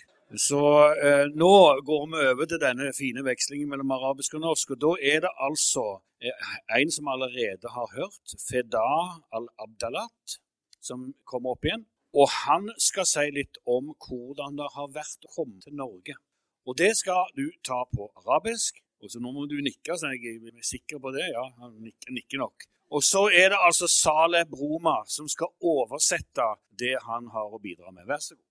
Så 0.47 0.63
eh, 1.07 1.27
nå 1.43 1.53
går 1.89 2.05
vi 2.13 2.23
over 2.31 2.47
til 2.49 2.61
denne 2.63 2.87
fine 2.97 3.25
vekslingen 3.29 3.69
mellom 3.69 3.93
arabisk 3.99 4.35
og 4.35 4.41
norsk. 4.47 4.71
og 4.71 4.81
Da 4.85 4.93
er 5.13 5.19
det 5.25 5.33
altså 5.49 5.85
eh, 6.25 6.55
en 6.81 6.91
som 6.97 7.11
allerede 7.15 7.69
har 7.77 7.89
hørt, 7.99 8.27
Feda 8.49 8.89
al-Abdalat, 9.37 10.39
som 10.89 11.13
kommer 11.31 11.53
opp 11.55 11.69
igjen. 11.69 11.85
Og 12.17 12.27
han 12.47 12.71
skal 12.89 13.07
si 13.11 13.27
litt 13.37 13.61
om 13.77 13.93
hvordan 14.07 14.57
det 14.61 14.71
har 14.79 14.89
vært 14.97 15.29
å 15.29 15.35
komme 15.37 15.61
til 15.61 15.77
Norge. 15.77 16.17
Og 16.65 16.79
det 16.81 16.95
skal 16.97 17.29
du 17.37 17.51
ta 17.69 17.85
på 17.93 18.09
arabisk. 18.23 18.81
Og 19.04 19.12
så 19.12 19.20
Nå 19.24 19.32
må 19.32 19.46
du 19.48 19.56
nikke, 19.64 19.96
så 19.98 20.12
jeg 20.12 20.36
er 20.36 20.64
sikker 20.64 21.00
på 21.00 21.12
det. 21.16 21.26
Ja, 21.32 21.46
han 21.62 21.78
nikker, 21.80 22.12
nikker 22.12 22.38
nok. 22.44 22.68
Og 22.92 23.04
så 23.04 23.30
er 23.42 23.54
det 23.54 23.60
altså 23.68 23.88
Saleh 23.88 24.46
Broma 24.50 24.98
som 25.08 25.28
skal 25.30 25.48
oversette 25.62 26.48
det 26.82 26.96
han 27.06 27.30
har 27.36 27.48
å 27.54 27.62
bidra 27.62 27.92
med. 27.92 28.08
Vær 28.08 28.20
så 28.20 28.36
god. 28.36 28.46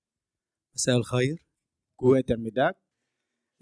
مساء 0.75 0.97
الخير 0.97 1.37
قوة 1.99 2.19
ettermiddag. 2.19 2.73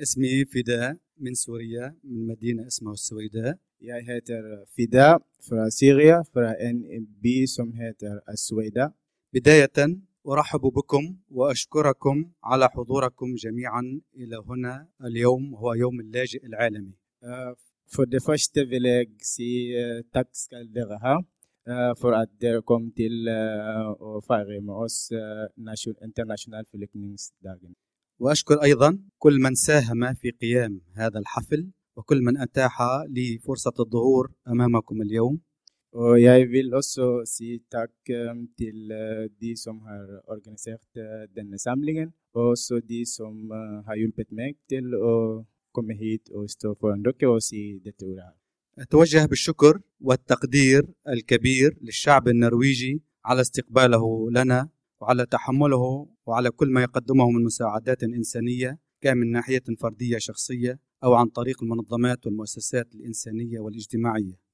اسمي 0.03 0.45
فداء 0.45 0.97
من 1.19 1.35
سوريا 1.35 1.97
من 2.05 2.27
مدينة 2.27 2.67
اسمها 2.67 2.93
السويداء 2.93 3.59
Jeg 3.81 4.05
heter 4.05 4.65
Fida 4.77 5.19
fra 5.49 5.71
Syria, 5.71 6.23
fra 6.33 6.55
en 6.69 7.07
by 7.23 7.47
som 7.47 7.73
heter 7.73 8.21
Asweida. 8.29 8.93
بداية 9.33 10.01
أرحب 10.28 10.60
بكم 10.60 11.18
وأشكركم 11.30 12.32
على 12.44 12.70
حضوركم 12.70 13.36
جميعا 13.36 14.02
إلى 14.16 14.44
هنا 14.50 14.88
اليوم 15.06 15.56
هو 15.56 15.74
يوم 15.74 16.00
اللاجئ 16.00 16.46
العالمي 16.46 17.02
Uh, 17.24 17.54
for 17.96 18.06
det 18.06 18.22
første 18.26 18.60
vil 18.66 18.84
jeg 18.90 19.08
si 19.22 19.50
uh, 19.78 20.02
takk 20.16 20.30
skal 20.34 20.66
dere 20.74 20.98
ha 21.04 21.16
uh, 21.22 21.94
for 22.00 22.12
at 22.18 22.32
dere 22.42 22.64
kom 22.66 22.88
til 22.98 23.30
å 23.30 24.22
feire 24.26 24.58
med 24.62 24.74
oss 24.86 25.12
internasjonal. 26.08 26.66
وأشكر 28.20 28.64
أيضا 28.64 29.00
كل 29.18 29.40
من 29.40 29.56
ساهم 29.56 30.14
في 30.14 30.32
قيام 30.32 30.82
هذا 30.96 31.20
الحفل 31.20 31.72
وكل 31.96 32.22
من 32.22 32.38
أتاح 32.38 32.82
لي 33.10 33.38
فرصة 33.38 33.74
الظهور 33.80 34.32
أمامكم 34.48 35.02
اليوم 35.02 35.42
Og 35.94 36.22
jeg 36.22 36.48
vil 36.52 36.74
også 36.74 37.24
si 37.28 37.60
takk 37.72 38.12
til 38.58 38.94
de 39.42 39.52
som 39.60 39.82
har 39.88 40.06
organisert 40.28 40.88
uh, 40.96 41.28
denne 41.36 41.60
samlingen, 41.60 42.14
og 42.34 42.54
også 42.56 42.80
de 42.80 43.02
som 43.06 43.52
uh, 43.52 43.84
har 43.88 44.00
hjulpet 44.00 44.32
meg 44.32 44.56
til 44.72 44.96
å 44.96 45.44
komme 45.76 45.98
hit 46.00 46.32
og 46.32 46.48
stå 46.52 46.76
foran 46.80 47.04
dere 47.04 47.34
og 47.34 47.44
si 47.44 47.82
dette 47.84 48.06
ordet. 48.06 48.32
أتوجه 48.80 49.26
بالشكر 49.26 49.82
والتقدير 50.02 50.88
الكبير 51.08 51.78
للشعب 51.82 52.28
النرويجي 52.28 53.02
على 53.26 53.42
استقباله 53.42 54.32
لنا 54.32 54.70
وعلى 55.02 55.26
تحمله 55.26 56.08
وعلى 56.26 56.52
كل 56.52 56.70
ما 56.72 56.82
يقدمه 56.82 57.32
من 57.32 57.44
مساعدات 57.44 58.04
إنسانية 58.04 58.80
كان 59.02 59.18
من 59.18 59.32
ناحية 59.32 59.64
فردية 59.80 60.18
شخصية 60.18 60.80
أو 61.04 61.14
عن 61.14 61.28
طريق 61.28 61.64
المنظمات 61.64 62.26
والمؤسسات 62.26 62.96
الإنسانية 62.96 63.60
والاجتماعية 63.60 64.51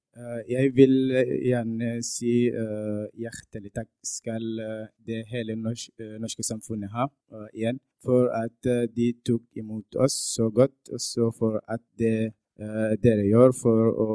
jeg 0.49 0.71
vil 0.75 0.95
uh, 1.13 1.34
gjerne 1.45 1.89
si 2.06 2.49
uh, 2.49 3.06
hjertelig 3.13 3.71
takk 3.75 3.89
skal 4.06 4.45
uh, 4.63 4.86
det 5.06 5.23
hele 5.32 5.56
norsk, 5.56 5.91
uh, 6.01 6.15
norske 6.21 6.45
samfunnet 6.45 6.93
ha 6.95 7.06
uh, 7.08 7.47
igjen, 7.53 7.80
for 8.03 8.30
at 8.34 8.69
uh, 8.71 8.86
de 8.97 9.12
tok 9.25 9.43
imot 9.62 9.97
oss 10.06 10.15
så 10.36 10.49
godt, 10.49 10.77
og 10.93 11.01
så 11.01 11.32
for 11.38 11.60
at 11.67 11.84
det 12.01 12.32
uh, 12.62 12.93
dere 13.03 13.27
gjør 13.30 13.53
for 13.62 13.91
å 13.93 14.10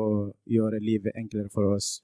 gjøre 0.50 0.82
livet 0.82 1.18
enklere 1.18 1.52
for 1.52 1.74
oss. 1.76 2.02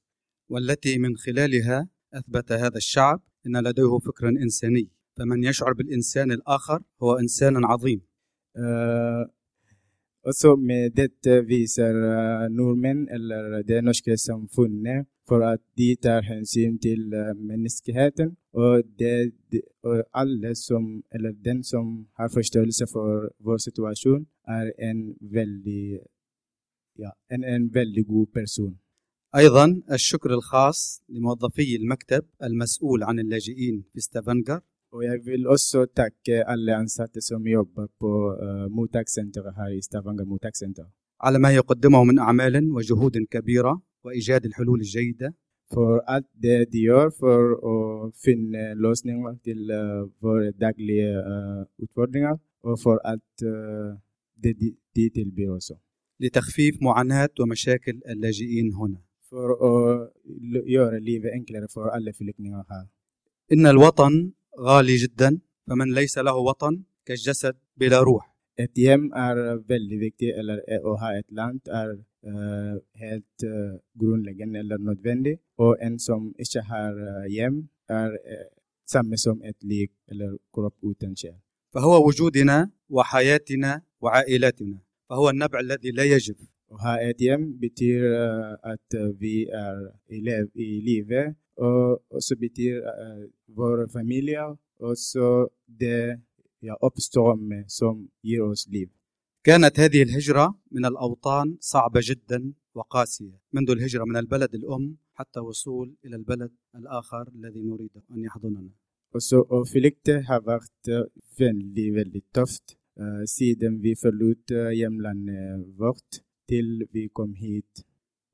والتي 0.48 0.98
من 0.98 1.16
خلالها 1.16 1.88
أثبت 2.14 2.52
هذا 2.52 2.76
الشعب 2.76 3.20
أن 3.46 3.56
لديه 3.56 3.98
فكر 3.98 4.28
إنساني 4.28 4.88
فمن 5.16 5.44
يشعر 5.44 5.72
بالإنسان 5.72 6.32
الآخر 6.32 6.82
هو 7.02 7.14
إنسان 7.14 7.64
عظيم 7.64 8.00
Uh, 10.28 10.30
også 10.30 10.56
med 10.56 10.90
dette 10.96 11.44
viser 11.46 11.94
uh, 11.94 12.48
nordmenn, 12.52 13.08
eller 13.10 13.62
det 13.62 13.84
norske 13.84 14.16
samfunnet, 14.16 15.06
for 15.28 15.44
at 15.44 15.60
de 15.78 15.96
tar 16.02 16.22
hensyn 16.22 16.78
til 16.78 17.14
uh, 17.14 17.36
menneskeheten. 17.36 18.36
Og, 18.52 18.82
det, 18.98 19.32
de, 19.52 19.60
og 19.82 20.04
alle 20.14 20.54
som, 20.54 21.02
eller 21.14 21.32
den 21.44 21.64
som 21.64 22.06
har 22.18 22.28
forståelse 22.28 22.86
for 22.92 23.28
vår 23.44 23.58
situasjon, 23.58 24.26
er 24.48 24.72
en 24.90 25.14
veldig, 25.20 25.98
ja, 26.98 27.10
en, 27.30 27.44
en 27.44 27.74
veldig 27.74 28.06
god 28.06 28.26
person. 28.34 28.78
أيضا 29.36 29.82
الشكر 29.92 30.34
الخاص 30.34 31.02
لموظفي 31.08 31.76
المكتب 31.76 32.24
المسؤول 32.42 33.02
عن 33.02 33.18
اللاجئين 33.18 33.84
في 33.92 34.00
ستافنجر 34.00 34.60
Och 34.90 35.04
jag 35.04 35.24
vill 35.24 35.46
också 35.46 35.86
tacka 35.86 36.44
alla 36.44 36.76
ansatte 36.76 37.20
som 37.20 37.46
jobbar 37.46 37.88
på 37.98 38.38
uh, 38.42 38.68
mottagscentret 38.68 39.54
här 39.56 39.70
i 39.78 39.82
Stavanger 39.82 40.24
mottagscenter. 40.24 40.86
على 41.20 41.38
ما 41.38 41.50
يقدمه 41.52 42.04
من 42.04 42.18
أعمال 42.18 42.72
وجهود 42.72 43.16
كبيرة 43.30 43.82
وإيجاد 44.04 44.44
الحلول 44.44 44.80
الجيدة. 44.80 45.34
För 45.74 45.98
allt 45.98 46.26
det 46.32 46.64
de 46.64 46.78
gör 46.78 47.10
för 47.10 47.52
att 47.52 48.16
finna 48.16 48.74
lösningar 48.74 49.38
till 49.42 49.70
uh, 49.70 50.08
våra 50.18 50.52
dagliga 50.52 51.18
uh, 51.18 51.64
utmaningar 51.78 52.38
och 52.62 52.80
för 52.80 52.98
allt 52.98 53.42
uh, 53.42 53.98
det 54.36 54.52
de 54.94 55.10
tillbyr 55.10 55.48
också. 55.48 55.74
لتخفيف 56.20 56.82
معاناة 56.82 57.30
ومشاكل 57.40 58.00
اللاجئين 58.08 58.72
هنا. 58.74 59.00
För 59.30 59.50
att 59.50 60.12
göra 60.66 60.98
livet 60.98 61.32
enklare 61.32 61.68
för 61.68 61.88
alla 61.88 62.12
flyktingar 62.12 62.64
här. 62.68 62.86
إن 63.52 63.66
الوطن 63.66 64.32
غالي 64.58 64.96
جدا 64.96 65.38
فمن 65.66 65.94
ليس 65.94 66.18
له 66.18 66.36
وطن 66.36 66.82
كالجسد 67.06 67.54
بلا 67.76 68.00
روح 68.00 68.38
Et 68.60 68.74
hjem 68.74 69.12
er 69.14 69.36
veldig 69.68 69.98
viktig, 70.00 70.30
eller 70.34 70.58
eh, 70.66 70.82
å 70.82 70.96
ha 70.98 71.12
et 71.14 71.28
land 71.30 71.60
er 71.80 71.92
eh, 72.26 72.74
helt 73.02 73.44
eh, 73.46 73.76
grunnleggende 74.00 74.58
eller 74.58 74.78
nødvendig. 74.82 75.36
Og 75.62 75.76
en 75.86 75.94
som 76.02 76.32
ikke 76.44 76.64
har 76.66 76.98
eh, 77.10 77.28
hjem, 77.36 77.60
er 77.88 78.16
eh, 78.18 78.48
samme 78.94 79.14
som 79.24 79.38
et 79.46 79.54
lik 79.62 79.92
eller 80.10 80.34
kropp 80.54 80.74
uten 80.82 81.14
sjel. 81.16 81.38
فهو 81.74 82.06
وجودنا 82.08 82.70
وحياتنا 82.90 83.82
وعائلاتنا 84.00 84.78
فهو 85.10 85.30
النبع 85.30 85.60
الذي 85.60 85.90
لا 85.90 86.04
يجف 86.04 86.36
Å 86.68 86.76
ha 86.84 86.94
et 87.00 87.16
hjem 87.20 87.54
betyr 87.60 88.02
eh, 88.04 88.72
at 88.72 88.92
eh, 91.58 91.94
vi 92.40 92.46
er 92.46 92.58
i, 92.58 92.68
lev, 92.68 92.78
i 92.78 92.78
live, 92.78 92.78
og 92.78 92.78
også 92.78 92.80
betyr 92.80 92.80
uh, 92.82 93.24
våre 93.56 93.88
familier, 93.88 94.56
og 94.80 94.96
så 94.96 95.48
det 95.66 96.20
ja, 96.62 96.74
oppstår 96.80 97.36
med 97.36 97.64
som 97.68 98.08
gir 98.22 98.42
oss 98.42 98.68
liv. 98.68 98.88
كانت 99.44 99.80
هذه 99.80 100.02
الهجرة 100.02 100.58
من 100.70 100.84
الأوطان 100.84 101.56
صعبة 101.60 102.00
جدا 102.04 102.52
وقاسية 102.74 103.40
منذ 103.52 103.70
الهجرة 103.70 104.04
من 104.04 104.16
البلد 104.16 104.54
الأم 104.54 104.96
حتى 105.14 105.40
وصول 105.40 105.96
إلى 106.04 106.16
البلد 106.16 106.52
الآخر 106.74 107.28
الذي 107.34 107.62
نريد 107.62 107.90
أن 108.10 108.24
يحضننا 108.24 108.70
så 109.16 109.40
å 109.40 109.64
flykte 109.64 110.20
har 110.28 110.42
vært 110.44 110.90
eh, 110.92 111.06
veldig, 111.40 111.86
veldig 111.96 112.20
tøft 112.36 112.74
eh, 113.00 113.24
siden 113.24 113.78
vi 113.80 113.94
forlot 113.96 114.52
eh, 114.52 114.74
hjemlandet 114.76 115.64
vårt 115.80 116.20
til 116.48 116.84
vi 116.92 117.08
kom 117.08 117.34
hit. 117.34 117.84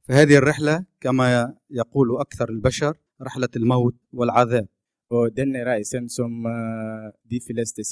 فهذه 0.08 0.38
الرحلة 0.38 0.84
كما 1.00 1.54
يقول 1.70 2.20
أكثر 2.20 2.48
البشر 2.48 2.96
رحلة 3.24 3.48
الموت 3.56 3.94
والعذاب. 4.12 4.68
و 5.10 5.28
denna 5.28 5.64
reisen 5.64 6.08
som 6.08 6.32
دي 7.24 7.40
flesta 7.40 7.82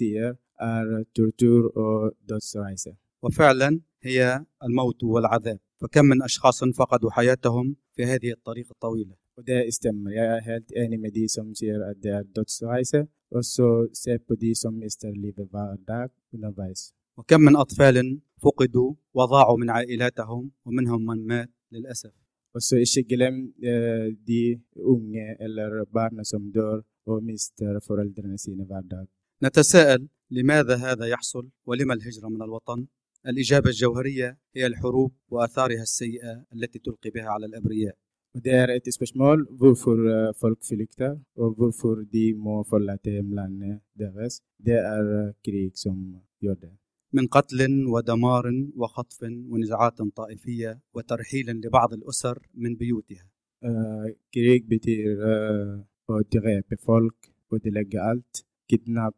آر 0.60 1.04
تورتور 1.14 1.72
أو 1.76 2.10
دوس 2.28 2.56
dödsresa. 2.56 2.94
وفعلا 3.22 3.80
هي 4.02 4.44
الموت 4.64 5.04
والعذاب. 5.04 5.58
فكم 5.80 6.04
من 6.04 6.22
أشخاص 6.22 6.64
فقدوا 6.64 7.10
حياتهم 7.10 7.76
في 7.92 8.04
هذه 8.04 8.32
الطريق 8.32 8.66
الطويلة؟ 8.70 9.14
وده 9.38 9.68
استمر. 9.68 10.10
يا 10.12 10.38
هلت 10.38 10.72
أني 10.72 10.96
مدي 10.96 11.28
سم 11.28 11.54
سير 11.54 11.90
أدار 11.90 12.22
دوتس 12.22 12.64
رايسة 12.64 13.06
سو 13.40 13.86
سيب 13.92 14.20
دي 14.30 14.54
سم 14.54 14.82
استر 14.82 15.10
ليبا 15.10 15.44
بارداك 15.52 16.10
ونبايس 16.32 16.94
وكم 17.16 17.40
من 17.40 17.56
أطفال 17.56 18.20
فقدوا 18.42 18.94
وضاعوا 19.14 19.58
من 19.58 19.70
عائلاتهم 19.70 20.50
ومنهم 20.64 21.06
من 21.06 21.26
مات 21.26 21.50
للأسف. 21.72 22.21
Og 22.54 22.62
så 22.62 22.76
ikke 22.76 23.16
glem 23.16 23.36
eh, 23.64 24.08
de 24.28 24.42
unge 24.76 25.36
eller 25.40 25.84
barna 25.92 26.24
som 26.24 26.50
dør 26.52 26.82
og 27.06 27.24
mister 27.24 27.80
foreldrene 27.86 28.38
sine 28.38 28.64
hver 28.68 28.84
dag. 28.94 29.08
نتساءل 29.42 30.08
لماذا 30.30 30.76
هذا 30.76 31.06
يحصل 31.06 31.50
ولما 31.66 31.94
الهجرة 31.94 32.28
من 32.28 32.42
الوطن 32.42 32.86
الإجابة 33.26 33.70
الجوهرية 33.70 34.38
هي 34.56 34.66
الحروب 34.66 35.12
وآثارها 35.28 35.82
السيئة 35.82 36.44
التي 36.54 36.78
تلقي 36.78 37.10
بها 37.10 37.28
على 37.28 37.46
الأبرياء 37.46 37.96
det 38.34 38.52
er 38.54 38.68
et 38.72 38.94
spørsmål 38.94 39.46
hvorfor 39.60 39.96
eh, 40.14 40.34
folk 40.40 40.58
flykter, 40.68 41.18
og 41.36 41.54
hvorfor 41.54 41.94
de 42.12 42.34
må 42.34 42.64
forlate 42.70 43.10
hjemlandet 43.10 43.80
deres. 43.98 44.40
Det 44.66 44.78
er 44.94 45.04
eh, 45.18 45.34
krig 45.44 45.72
som 45.76 45.96
gjør 46.40 46.54
det. 46.54 46.72
من 47.12 47.26
قتل 47.26 47.86
ودمار 47.86 48.44
وخطف 48.76 49.22
ونزعات 49.22 50.02
طائفية 50.02 50.80
وترحيل 50.94 51.50
لبعض 51.50 51.92
الأسر 51.92 52.38
من 52.54 52.76
بيوتها. 52.76 53.28
آه، 53.64 54.14
كريك 54.34 54.64
بتير 54.64 55.26
آه، 55.26 55.84
ودغي 56.08 56.62
بفولك 56.70 57.32
ودلج 57.50 57.96
ألت 57.96 58.44
كدناب 58.68 59.14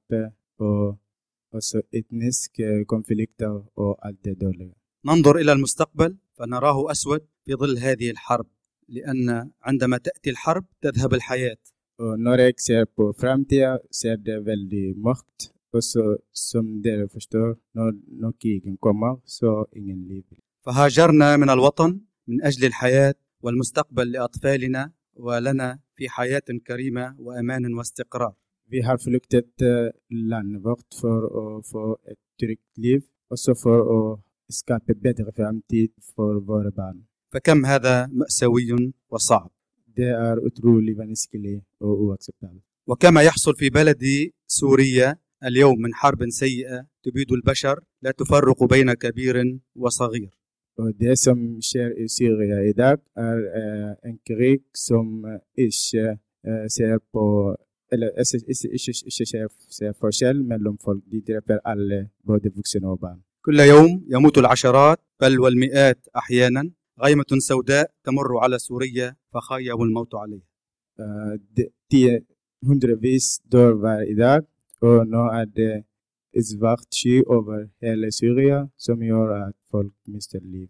وسو 0.61 1.81
إتنسك 1.95 2.85
كونفليكتا 2.87 3.65
وألت 3.77 4.29
دولة. 4.29 4.73
ننظر 5.07 5.37
إلى 5.37 5.53
المستقبل 5.53 6.17
فنراه 6.35 6.91
أسود 6.91 7.27
في 7.45 7.55
ظل 7.55 7.79
هذه 7.79 8.11
الحرب 8.11 8.47
لأن 8.89 9.51
عندما 9.63 9.99
تأتي 9.99 10.31
الحرب 10.31 10.65
تذهب 10.81 11.15
الحياة. 11.15 11.57
نوريك 12.01 12.61
سير 12.61 12.85
بو 12.99 13.13
فرامتيا 13.13 13.79
سير 13.91 14.17
دي 14.69 14.95
مخت. 14.97 15.54
också 15.75 16.19
som 16.33 16.83
det 16.83 17.13
förstår, 17.13 17.57
när 18.21 18.33
krigen 18.43 18.77
kommer 18.77 19.21
så 19.25 19.67
ingen 19.73 20.09
liv. 20.09 20.25
فهاجرنا 20.65 21.37
من 21.37 21.51
الوطن 21.51 22.01
من 22.27 22.43
أجل 22.43 22.65
الحياة 22.67 23.15
والمستقبل 23.43 24.13
لأطفالنا 24.13 24.93
ولنا 25.17 25.79
في 25.97 26.09
حياة 26.09 26.49
كريمة 26.67 27.17
وأمان 27.19 27.75
واستقرار. 27.75 28.35
Vi 28.67 28.81
har 28.81 28.99
flyktet 28.99 29.53
landet 30.11 30.63
vårt 30.65 30.95
för 31.01 31.21
att 31.27 31.67
få 31.67 31.99
ett 32.11 32.19
tryggt 32.41 32.79
liv 32.79 33.03
och 33.31 33.39
så 33.39 33.55
för 33.55 33.79
att 33.81 34.21
skapa 34.49 34.95
bättre 34.95 35.33
framtid 35.33 35.91
för 36.15 36.35
våra 36.41 36.71
barn. 36.71 37.05
فكم 37.33 37.67
هذا 37.67 38.07
مأساوي 38.07 38.93
وصعب. 39.11 39.51
Det 39.97 40.09
är 40.09 40.47
otroligt 40.47 40.99
vanskligt 40.99 41.65
och 41.81 42.03
oacceptabelt. 42.03 42.65
وكما 42.87 43.23
يحصل 43.23 43.57
في 43.57 43.71
بلدي 43.71 44.35
سوريا 44.47 45.17
اليوم 45.45 45.81
من 45.81 45.95
حرب 45.95 46.31
سيئة 46.31 46.87
تبيد 47.03 47.33
البشر 47.33 47.81
لا 48.03 48.11
تفرق 48.11 48.65
بين 48.65 48.93
كبير 48.93 49.59
وصغير. 49.77 50.31
كل 63.45 63.61
يوم 63.61 64.07
يموت 64.09 64.39
العشرات 64.39 64.99
بل 65.21 65.41
والمئات 65.41 66.09
أحيانا 66.17 66.71
غيمة 67.03 67.25
سوداء 67.39 67.91
تمر 68.05 68.39
على 68.39 68.59
سوريا 68.59 69.17
فخايم 69.35 69.83
الموت 69.83 70.15
عليها. 70.15 70.49
دي 71.91 72.25
هندرفيس 72.65 73.43
دور 73.47 73.75
بار 73.75 74.03
إداك 74.03 74.54
nå 74.83 75.23
er 75.41 75.45
det 75.45 75.85
svart 76.43 76.89
sky 76.91 77.23
over 77.27 77.69
hele 77.83 78.13
Syria 78.13 78.67
som 78.79 79.03
gjør 79.03 79.49
at 79.49 79.55
folk 79.71 79.93
mister 80.07 80.41
liv. 80.43 80.69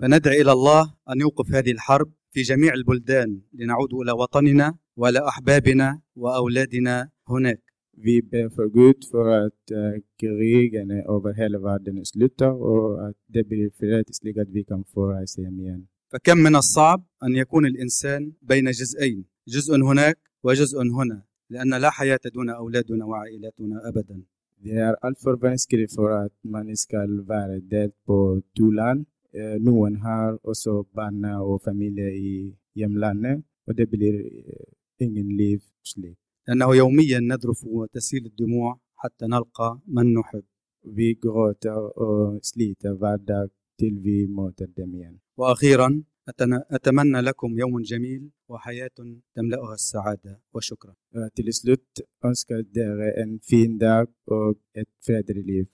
فندعي 0.00 0.40
إلى 0.40 0.52
الله 0.52 0.94
أن 1.10 1.20
يوقف 1.20 1.54
هذه 1.54 1.70
الحرب 1.70 2.12
في 2.30 2.42
جميع 2.42 2.74
البلدان 2.74 3.40
لنعود 3.52 3.94
إلى 3.94 4.12
وطننا 4.12 4.74
وإلى 4.96 5.28
أحبابنا 5.28 6.00
وأولادنا 6.16 7.10
هناك 7.28 7.62
Vi 7.98 8.20
ber 8.20 8.48
for 8.56 8.68
Gud 8.68 8.98
for 9.10 9.24
at 9.46 9.62
eh, 9.72 10.02
krigene 10.20 10.98
over 11.08 11.32
hele 11.32 11.58
verden 11.62 12.04
slutter, 12.04 12.52
og 12.52 13.08
at 13.08 13.14
det 13.34 13.48
blir 13.48 13.70
fred, 13.78 14.04
slik 14.12 14.36
at 14.36 14.52
vi 14.52 14.62
kan 14.62 14.84
få 14.94 15.02
reise 15.12 15.40
hjem 15.40 15.60
igjen. 15.60 15.86
فكم 16.12 16.38
من 16.38 16.56
الصعب 16.56 17.06
أن 17.22 17.36
يكون 17.36 17.66
الإنسان 17.66 18.32
بين 18.42 18.70
جزئين 18.70 19.24
جزء 19.48 19.76
هناك 19.76 20.18
وجزء 20.42 20.82
هنا 20.82 21.22
لأن 21.50 21.74
لا 21.80 21.90
حياة 21.90 22.20
دون 22.34 22.50
أولادنا 22.50 23.04
وعائلاتنا 23.04 23.88
أبدا. 23.88 24.22
There 24.64 24.96
are 25.02 25.14
förvänskade 25.14 25.88
för 25.88 26.10
a 26.10 26.28
man 26.42 26.68
is 26.68 26.86
called 26.86 27.26
very 27.26 27.60
dead 27.60 27.60
ska 27.60 27.60
vara 27.60 27.60
del 27.60 27.90
på 28.06 28.42
Tulan. 28.56 29.06
Någon 29.60 29.96
har 29.96 30.38
också 30.42 30.82
barn 30.82 31.24
och 31.24 31.62
familjer 31.62 32.08
i 32.08 32.56
hemlandet 32.74 33.44
och 33.66 33.74
det 33.74 33.86
blir 33.86 34.30
ingen 34.98 35.36
liv 35.36 35.60
slut. 35.82 36.18
لأنه 36.48 36.76
يوميا 36.76 37.20
نذرف 37.20 37.64
وتسيل 37.64 38.26
الدموع 38.26 38.80
حتى 38.96 39.26
نلقى 39.26 39.80
من 39.86 40.14
نحب. 40.14 40.42
Vi 40.84 41.14
gråter 41.14 41.98
och 41.98 42.44
sliter 42.46 42.92
varje 42.92 43.24
dag 43.24 43.50
till 43.78 43.98
vi 43.98 44.26
möter 44.28 44.66
dem 44.66 44.94
igen. 44.94 45.18
وأخيرا 45.36 46.02
أتمنى 46.28 47.20
لكم 47.20 47.58
يوم 47.58 47.82
جميل 47.82 48.30
وحياة 48.48 48.90
تملأها 49.34 49.74
السعادة 49.74 50.40
وشكرا 50.54 50.94
Eh, 51.16 51.28
Til 51.36 51.48
slutt 51.54 52.00
ønsker 52.28 52.62
dere 52.74 53.08
en 53.22 53.40
fin 53.50 53.78
dag 53.78 54.06
og 54.26 54.58
et 54.74 54.88
fredelig 55.06 55.44
liv. 55.52 55.66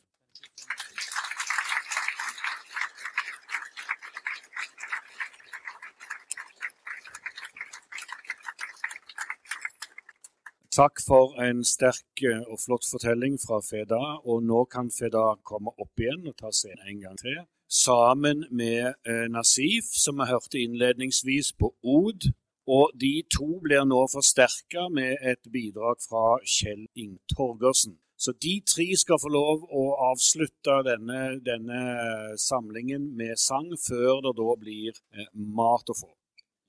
Takk 10.73 11.03
for 11.05 11.35
en 11.47 11.59
sterk 11.69 12.23
eh, 12.25 12.45
og 12.49 12.61
flott 12.65 12.87
fortelling 12.89 13.35
fra 13.43 13.59
Feda. 13.61 14.01
Og 14.25 14.45
nå 14.51 14.65
kan 14.73 14.89
Feda 14.99 15.25
komme 15.45 15.75
opp 15.77 16.01
igjen 16.01 16.25
og 16.31 16.37
ta 16.39 16.49
scenen 16.49 16.89
en 16.95 17.03
gang 17.03 17.19
til. 17.21 17.43
Sammen 17.73 18.47
med 18.51 18.95
eh, 19.09 19.29
Nasif, 19.33 19.85
som 20.05 20.19
vi 20.21 20.27
hørte 20.29 20.61
innledningsvis 20.61 21.53
på 21.57 21.71
Od. 21.83 22.27
Og 22.69 22.91
de 23.01 23.23
to 23.33 23.47
blir 23.65 23.87
nå 23.89 24.01
forsterka 24.13 24.91
med 24.93 25.17
et 25.31 25.41
bidrag 25.55 25.97
fra 26.05 26.37
Kjell 26.45 26.85
Ing 26.95 27.15
Torgersen. 27.33 27.97
Så 28.21 28.35
de 28.45 28.53
tre 28.69 28.85
skal 29.01 29.19
få 29.23 29.33
lov 29.33 29.65
å 29.73 29.85
avslutte 30.11 30.77
denne, 30.85 31.23
denne 31.49 31.81
eh, 32.03 32.35
samlingen 32.39 33.09
med 33.17 33.41
sang, 33.41 33.73
før 33.89 34.21
det 34.27 34.35
da 34.43 34.51
blir 34.61 34.93
eh, 34.93 35.33
mat 35.33 35.89
å 35.89 35.97
få. 35.97 36.13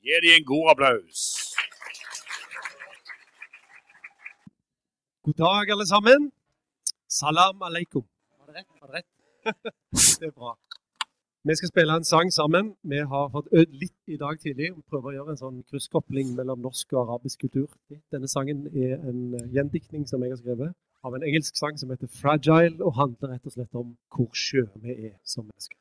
Gi 0.08 0.22
dem 0.24 0.38
en 0.38 0.48
god 0.54 0.72
applaus. 0.72 1.26
God 5.28 5.38
dag, 5.44 5.76
alle 5.76 5.86
sammen. 5.92 6.32
Salam 7.12 7.60
aleikum. 7.68 8.08
Var 8.40 8.48
det 8.48 8.62
rett? 8.62 8.72
Var 8.80 8.88
det 8.88 9.02
rett? 9.02 9.12
det 10.24 10.32
er 10.32 10.38
bra. 10.40 10.56
Vi 11.46 11.56
skal 11.56 11.68
spille 11.68 11.96
en 11.96 12.04
sang 12.04 12.34
sammen. 12.34 12.76
Vi 12.84 12.98
har 13.14 13.26
fått 13.30 13.48
øvd 13.52 13.74
litt 13.82 13.98
i 14.08 14.18
dag 14.18 14.40
tidlig. 14.40 14.70
Vi 14.78 14.84
prøver 14.88 15.10
å 15.10 15.16
gjøre 15.18 15.34
en 15.34 15.40
sånn 15.42 15.58
krysskopling 15.68 16.30
mellom 16.38 16.62
norsk 16.64 16.94
og 16.96 17.02
arabisk 17.02 17.44
kultur. 17.44 17.68
Denne 18.16 18.30
sangen 18.32 18.62
er 18.72 18.94
en 18.96 19.34
eh, 19.36 19.50
gjendiktning 19.58 20.08
som 20.08 20.24
jeg 20.24 20.32
har 20.32 20.40
skrevet 20.40 20.72
av 21.04 21.18
en 21.18 21.26
engelsk 21.28 21.60
sang 21.60 21.76
som 21.78 21.92
heter 21.92 22.08
'Fragile', 22.08 22.80
og 22.80 22.96
handler 22.96 23.34
rett 23.34 23.46
og 23.46 23.58
slett 23.58 23.76
om 23.76 23.98
hvor 24.16 24.32
sjø 24.32 24.64
vi 24.86 24.96
er 25.12 25.20
som 25.24 25.44
mennesker. 25.44 25.76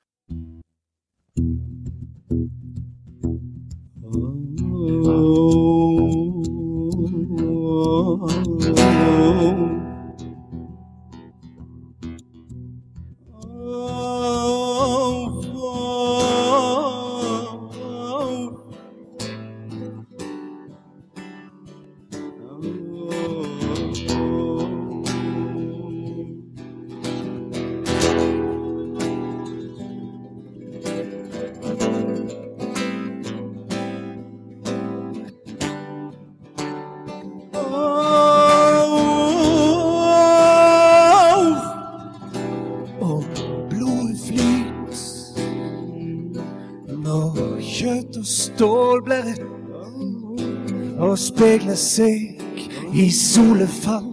Og 51.68 51.78
søk, 51.78 52.70
i 52.94 53.10
solefall 53.10 54.10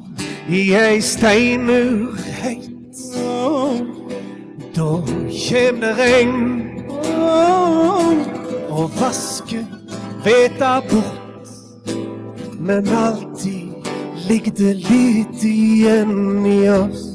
I 0.49 0.59
ei 0.73 1.01
steinmur 1.01 2.15
heit. 2.41 3.01
Da 4.75 4.87
kjem 5.33 5.81
det 5.81 5.91
regn 5.97 6.37
Og 8.69 8.91
vasker 9.01 9.65
veta 10.25 10.79
bort. 10.89 11.53
Men 12.59 12.87
alltid 12.87 13.89
ligger 14.29 14.51
det 14.51 14.75
litt 14.75 15.43
igjen 15.43 16.45
i 16.45 16.59
oss 16.69 17.08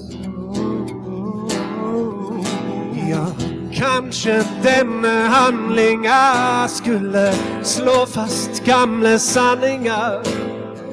kanskje 3.95 4.43
denne 4.63 5.29
handlinga 5.29 6.69
skulle 6.69 7.33
slå 7.63 8.07
fast 8.07 8.65
gamle 8.65 9.19
sanninger. 9.19 10.23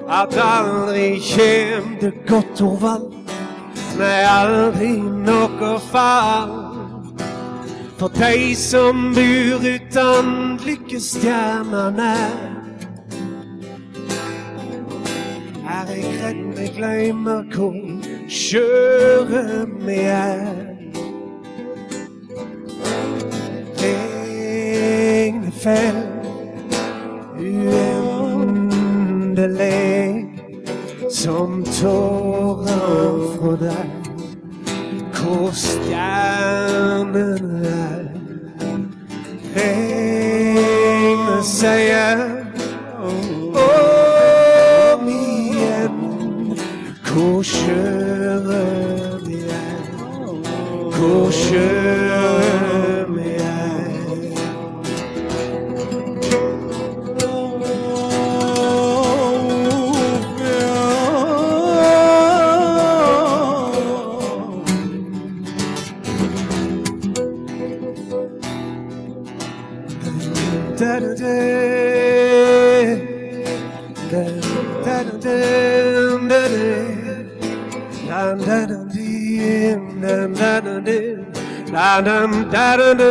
At 0.10 0.36
aldri 0.38 1.20
kjem 1.24 1.96
det 2.02 2.14
godt 2.28 2.62
ordvalg. 2.62 3.14
Nei, 3.98 4.22
aldri 4.28 4.92
noe 5.02 5.74
fall. 5.92 6.54
For 7.98 8.12
dei 8.18 8.54
som 8.58 9.12
bor 9.16 9.66
utan 9.66 10.60
lykkestjernene. 10.66 12.16
Er 15.72 15.96
jeg 15.96 16.12
redd 16.22 16.44
vi 16.58 16.68
glemmer 16.76 17.48
hvor 17.56 17.80
skjøre 18.28 19.48
vi 19.88 20.04
er. 20.12 20.71
Fell 25.62 26.02
uendelig 27.38 28.72
som 31.14 31.64
tårer 31.64 33.14
fra 33.36 33.52
deg. 33.62 33.90
Hvor 35.14 35.52
stjernene 35.54 37.30
er. 37.70 38.06
Regnet 39.54 41.46
sier 41.46 42.01
patterned 82.72 83.11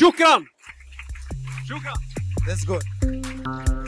شكرا 0.00 0.44
شكرا 1.68 1.94
That's 2.46 2.64
good. 2.64 3.79